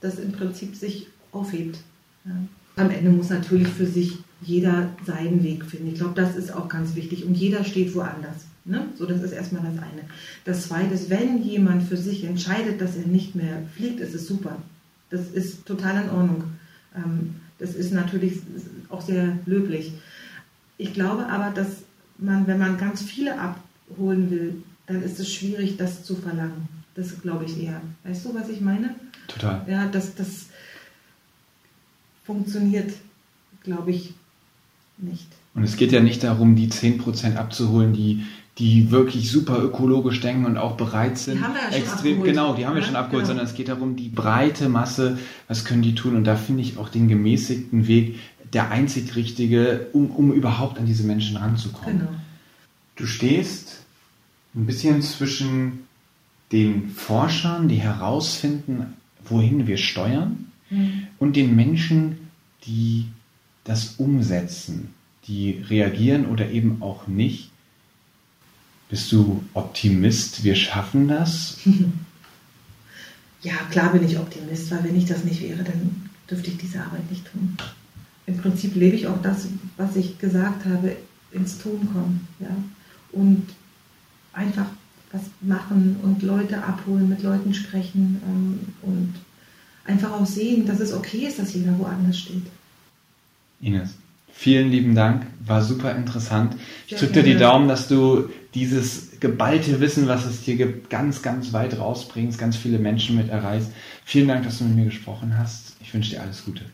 das 0.00 0.18
im 0.18 0.32
Prinzip 0.32 0.76
sich 0.76 1.08
aufhebt. 1.32 1.78
Ja. 2.24 2.32
Am 2.76 2.90
Ende 2.90 3.10
muss 3.10 3.30
natürlich 3.30 3.68
für 3.68 3.86
sich 3.86 4.18
jeder 4.40 4.90
seinen 5.04 5.42
Weg 5.42 5.64
finden. 5.64 5.88
Ich 5.88 5.98
glaube, 5.98 6.14
das 6.14 6.36
ist 6.36 6.54
auch 6.54 6.68
ganz 6.68 6.94
wichtig 6.94 7.24
und 7.24 7.34
jeder 7.34 7.64
steht 7.64 7.94
woanders. 7.94 8.46
Ne? 8.64 8.86
So, 8.96 9.06
das 9.06 9.22
ist 9.22 9.32
erstmal 9.32 9.62
das 9.62 9.82
eine. 9.82 10.02
Das 10.44 10.68
zweite 10.68 10.94
ist, 10.94 11.10
wenn 11.10 11.42
jemand 11.42 11.82
für 11.82 11.96
sich 11.96 12.24
entscheidet, 12.24 12.80
dass 12.80 12.96
er 12.96 13.06
nicht 13.06 13.34
mehr 13.34 13.62
fliegt, 13.74 13.98
ist 13.98 14.14
es 14.14 14.28
super. 14.28 14.56
Das 15.10 15.28
ist 15.30 15.66
total 15.66 16.04
in 16.04 16.10
Ordnung. 16.10 16.44
Ähm, 16.94 17.36
das 17.58 17.74
ist 17.74 17.92
natürlich 17.92 18.34
auch 18.90 19.00
sehr 19.00 19.38
löblich. 19.46 19.92
Ich 20.76 20.92
glaube 20.94 21.26
aber, 21.26 21.50
dass 21.50 21.68
man, 22.18 22.46
wenn 22.46 22.58
man 22.58 22.78
ganz 22.78 23.02
viele 23.02 23.36
abholen 23.40 24.30
will, 24.30 24.62
dann 24.88 25.02
ist 25.02 25.20
es 25.20 25.32
schwierig, 25.32 25.76
das 25.76 26.02
zu 26.02 26.16
verlangen. 26.16 26.68
Das 26.94 27.20
glaube 27.20 27.44
ich 27.44 27.62
eher. 27.62 27.80
Weißt 28.04 28.24
du, 28.24 28.34
was 28.34 28.48
ich 28.48 28.60
meine? 28.60 28.96
Total. 29.28 29.64
Ja, 29.68 29.86
das, 29.86 30.14
das 30.14 30.46
funktioniert, 32.24 32.92
glaube 33.62 33.92
ich, 33.92 34.14
nicht. 34.96 35.28
Und 35.54 35.62
es 35.62 35.76
geht 35.76 35.92
ja 35.92 36.00
nicht 36.00 36.24
darum, 36.24 36.56
die 36.56 36.68
10% 36.68 37.36
abzuholen, 37.36 37.92
die 37.92 38.24
die 38.58 38.90
wirklich 38.90 39.30
super 39.30 39.62
ökologisch 39.62 40.20
denken 40.20 40.44
und 40.44 40.56
auch 40.56 40.76
bereit 40.76 41.16
sind. 41.16 41.38
Die 41.38 41.42
haben 41.44 41.54
wir 41.54 41.60
ja 41.60 41.70
schon 41.70 41.80
extrem, 41.80 41.96
abgeholt. 41.96 42.24
Genau, 42.24 42.54
die 42.54 42.66
haben 42.66 42.74
wir 42.74 42.80
ja, 42.80 42.86
schon 42.86 42.96
abgeholt, 42.96 43.24
genau. 43.24 43.28
sondern 43.28 43.46
es 43.46 43.54
geht 43.54 43.68
darum, 43.68 43.94
die 43.94 44.08
breite 44.08 44.68
Masse, 44.68 45.18
was 45.46 45.64
können 45.64 45.82
die 45.82 45.94
tun? 45.94 46.16
Und 46.16 46.24
da 46.24 46.34
finde 46.34 46.62
ich 46.62 46.76
auch 46.76 46.88
den 46.88 47.06
gemäßigten 47.06 47.86
Weg 47.86 48.18
der 48.52 48.70
einzig 48.70 49.14
richtige, 49.14 49.86
um, 49.92 50.10
um 50.10 50.32
überhaupt 50.32 50.78
an 50.78 50.86
diese 50.86 51.04
Menschen 51.04 51.36
ranzukommen. 51.36 52.00
Genau. 52.00 52.10
Du 52.96 53.06
stehst 53.06 53.77
ein 54.54 54.66
bisschen 54.66 55.02
zwischen 55.02 55.86
den 56.52 56.90
Forschern, 56.90 57.68
die 57.68 57.76
herausfinden, 57.76 58.94
wohin 59.24 59.66
wir 59.66 59.76
steuern, 59.76 60.50
mhm. 60.70 61.08
und 61.18 61.36
den 61.36 61.54
Menschen, 61.54 62.30
die 62.64 63.06
das 63.64 63.96
umsetzen, 63.98 64.94
die 65.26 65.62
reagieren 65.68 66.26
oder 66.26 66.50
eben 66.50 66.80
auch 66.80 67.06
nicht 67.06 67.50
bist 68.88 69.12
du 69.12 69.44
Optimist, 69.54 70.44
wir 70.44 70.54
schaffen 70.54 71.08
das? 71.08 71.58
Ja, 73.40 73.54
klar 73.70 73.92
bin 73.92 74.04
ich 74.04 74.18
Optimist, 74.18 74.68
weil 74.72 74.82
wenn 74.82 74.96
ich 74.96 75.04
das 75.04 75.22
nicht 75.22 75.40
wäre, 75.40 75.62
dann 75.62 76.10
dürfte 76.28 76.50
ich 76.50 76.56
diese 76.56 76.82
Arbeit 76.82 77.08
nicht 77.08 77.24
tun. 77.30 77.56
Im 78.26 78.36
Prinzip 78.36 78.74
lebe 78.74 78.96
ich 78.96 79.06
auch 79.06 79.22
das, 79.22 79.46
was 79.76 79.94
ich 79.94 80.18
gesagt 80.18 80.64
habe, 80.64 80.96
ins 81.30 81.56
Tun 81.58 81.88
kommen. 81.92 82.26
Ja? 82.40 82.50
Und 83.12 83.46
einfach 84.38 84.66
was 85.12 85.22
machen 85.40 85.96
und 86.02 86.22
Leute 86.22 86.62
abholen, 86.62 87.08
mit 87.08 87.22
Leuten 87.22 87.54
sprechen 87.54 88.20
ähm, 88.26 88.58
und 88.82 89.14
einfach 89.84 90.12
auch 90.12 90.26
sehen, 90.26 90.66
dass 90.66 90.80
es 90.80 90.92
okay 90.92 91.26
ist, 91.26 91.38
dass 91.38 91.54
jeder 91.54 91.78
woanders 91.78 92.18
steht. 92.18 92.42
Ines, 93.60 93.94
vielen 94.32 94.70
lieben 94.70 94.94
Dank, 94.94 95.26
war 95.44 95.62
super 95.62 95.96
interessant. 95.96 96.56
Ich 96.86 96.96
drücke 96.96 97.14
dir 97.14 97.22
die 97.22 97.36
Daumen, 97.36 97.68
dass 97.68 97.88
du 97.88 98.28
dieses 98.54 99.18
geballte 99.18 99.80
Wissen, 99.80 100.06
was 100.08 100.26
es 100.26 100.42
dir 100.42 100.56
gibt, 100.56 100.90
ganz, 100.90 101.22
ganz 101.22 101.52
weit 101.52 101.78
rausbringst, 101.78 102.38
ganz 102.38 102.56
viele 102.56 102.78
Menschen 102.78 103.16
mit 103.16 103.30
erreichst. 103.30 103.70
Vielen 104.04 104.28
Dank, 104.28 104.44
dass 104.44 104.58
du 104.58 104.64
mit 104.64 104.76
mir 104.76 104.84
gesprochen 104.84 105.36
hast. 105.38 105.76
Ich 105.80 105.92
wünsche 105.92 106.10
dir 106.10 106.22
alles 106.22 106.44
Gute. 106.44 106.64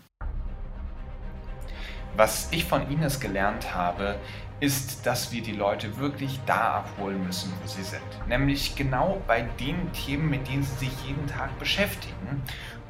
Was 2.17 2.49
ich 2.53 2.65
von 2.65 2.89
Ines 2.91 3.19
gelernt 3.19 3.75
habe, 3.75 4.17
ist, 4.61 5.05
dass 5.05 5.33
wir 5.33 5.43
die 5.43 5.53
Leute 5.53 5.99
wirklich 5.99 6.39
da 6.47 6.77
abholen 6.77 7.27
müssen, 7.27 7.53
wo 7.61 7.67
sie 7.67 7.83
sind. 7.83 8.03
Nämlich 8.29 8.77
genau 8.77 9.21
bei 9.27 9.43
den 9.43 9.93
Themen, 9.93 10.31
mit 10.31 10.49
denen 10.49 10.63
sie 10.63 10.87
sich 10.87 10.93
jeden 11.07 11.27
Tag 11.27 11.59
beschäftigen 11.59 12.43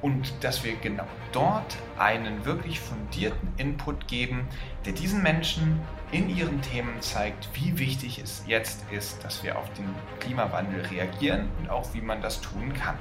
und 0.03 0.33
dass 0.45 0.63
wir 0.63 0.77
genau 0.77 1.07
dort 1.33 1.77
einen 1.99 2.45
wirklich 2.45 2.81
fundierten 2.81 3.49
Input 3.57 4.07
geben, 4.09 4.47
der 4.85 4.93
diesen 4.93 5.23
Menschen 5.23 5.81
in 6.13 6.29
ihren 6.29 6.61
Themen 6.61 7.01
zeigt, 7.01 7.49
wie 7.55 7.79
wichtig 7.79 8.21
es 8.23 8.45
jetzt 8.47 8.85
ist, 8.93 9.25
dass 9.25 9.43
wir 9.43 9.59
auf 9.59 9.73
den 9.73 9.87
Klimawandel 10.21 10.85
reagieren 10.87 11.49
und 11.59 11.71
auch 11.71 11.95
wie 11.95 12.03
man 12.03 12.21
das 12.21 12.43
tun 12.43 12.75
kann. 12.75 12.99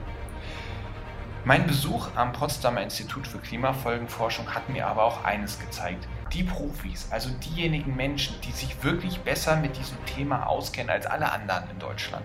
Mein 1.45 1.67
Besuch 1.67 2.07
am 2.15 2.31
Potsdamer 2.31 2.81
Institut 2.81 3.27
für 3.27 3.37
Klimafolgenforschung 3.37 4.55
hat 4.55 4.69
mir 4.69 4.87
aber 4.87 5.03
auch 5.03 5.25
eines 5.25 5.59
gezeigt. 5.59 6.07
Die 6.31 6.43
Profis, 6.43 7.07
also 7.11 7.29
diejenigen 7.31 7.97
Menschen, 7.97 8.39
die 8.45 8.53
sich 8.53 8.81
wirklich 8.81 9.19
besser 9.19 9.57
mit 9.57 9.77
diesem 9.77 9.97
Thema 10.05 10.47
auskennen 10.47 10.89
als 10.89 11.05
alle 11.05 11.29
anderen 11.33 11.69
in 11.69 11.79
Deutschland, 11.79 12.23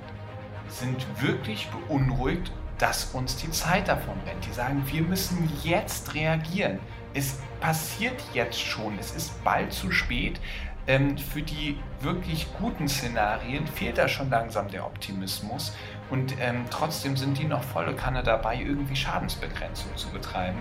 sind 0.68 1.04
wirklich 1.20 1.66
beunruhigt 1.68 2.52
dass 2.78 3.06
uns 3.12 3.36
die 3.36 3.50
Zeit 3.50 3.88
davon 3.88 4.14
rennt. 4.24 4.46
Die 4.46 4.52
sagen, 4.52 4.82
wir 4.86 5.02
müssen 5.02 5.50
jetzt 5.64 6.14
reagieren. 6.14 6.78
Es 7.12 7.38
passiert 7.60 8.22
jetzt 8.32 8.60
schon. 8.60 8.98
Es 8.98 9.10
ist 9.10 9.42
bald 9.42 9.72
zu 9.72 9.90
spät. 9.90 10.40
Ähm, 10.88 11.18
für 11.18 11.42
die 11.42 11.78
wirklich 12.00 12.46
guten 12.58 12.88
Szenarien 12.88 13.66
fehlt 13.66 13.98
da 13.98 14.08
schon 14.08 14.30
langsam 14.30 14.68
der 14.68 14.86
Optimismus. 14.86 15.72
Und 16.08 16.34
ähm, 16.40 16.64
trotzdem 16.70 17.16
sind 17.16 17.38
die 17.38 17.44
noch 17.44 17.62
volle 17.62 17.94
Kanne 17.94 18.22
dabei, 18.22 18.56
irgendwie 18.56 18.96
Schadensbegrenzung 18.96 19.94
zu 19.96 20.08
betreiben. 20.08 20.58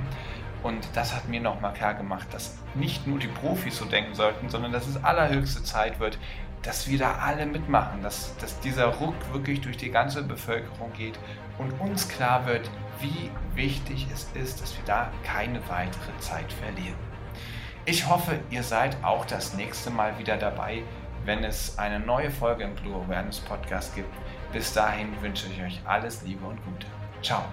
Und 0.63 0.85
das 0.93 1.15
hat 1.15 1.29
mir 1.29 1.39
nochmal 1.39 1.73
klar 1.73 1.93
gemacht, 1.93 2.27
dass 2.31 2.57
nicht 2.75 3.07
nur 3.07 3.19
die 3.19 3.27
Profis 3.27 3.77
so 3.77 3.85
denken 3.85 4.15
sollten, 4.15 4.49
sondern 4.49 4.73
dass 4.73 4.85
es 4.85 5.01
allerhöchste 5.01 5.63
Zeit 5.63 5.99
wird, 6.01 6.19
dass 6.61 6.89
wir 6.89 6.97
da 6.99 7.19
alle 7.19 7.45
mitmachen, 7.45 8.01
dass, 8.03 8.35
dass 8.37 8.59
dieser 8.59 8.87
Ruck 8.87 9.15
wirklich 9.31 9.61
durch 9.61 9.77
die 9.77 9.91
ganze 9.91 10.23
Bevölkerung 10.23 10.91
geht 10.91 11.17
und 11.57 11.71
uns 11.79 12.09
klar 12.09 12.45
wird, 12.45 12.69
wie 12.99 13.29
wichtig 13.55 14.07
es 14.13 14.29
ist, 14.33 14.61
dass 14.61 14.75
wir 14.75 14.83
da 14.85 15.09
keine 15.23 15.61
weitere 15.69 16.17
Zeit 16.19 16.51
verlieren. 16.51 17.06
Ich 17.89 18.05
hoffe, 18.05 18.37
ihr 18.49 18.63
seid 18.63 19.01
auch 19.01 19.23
das 19.23 19.53
nächste 19.53 19.89
Mal 19.89 20.19
wieder 20.19 20.35
dabei, 20.35 20.83
wenn 21.23 21.45
es 21.45 21.79
eine 21.79 22.01
neue 22.01 22.29
Folge 22.29 22.65
im 22.65 22.75
Blue 22.75 22.93
Awareness 22.93 23.39
Podcast 23.39 23.95
gibt. 23.95 24.13
Bis 24.51 24.73
dahin 24.73 25.07
wünsche 25.21 25.47
ich 25.47 25.63
euch 25.63 25.79
alles 25.85 26.21
Liebe 26.23 26.45
und 26.45 26.61
Gute. 26.65 26.85
Ciao. 27.23 27.45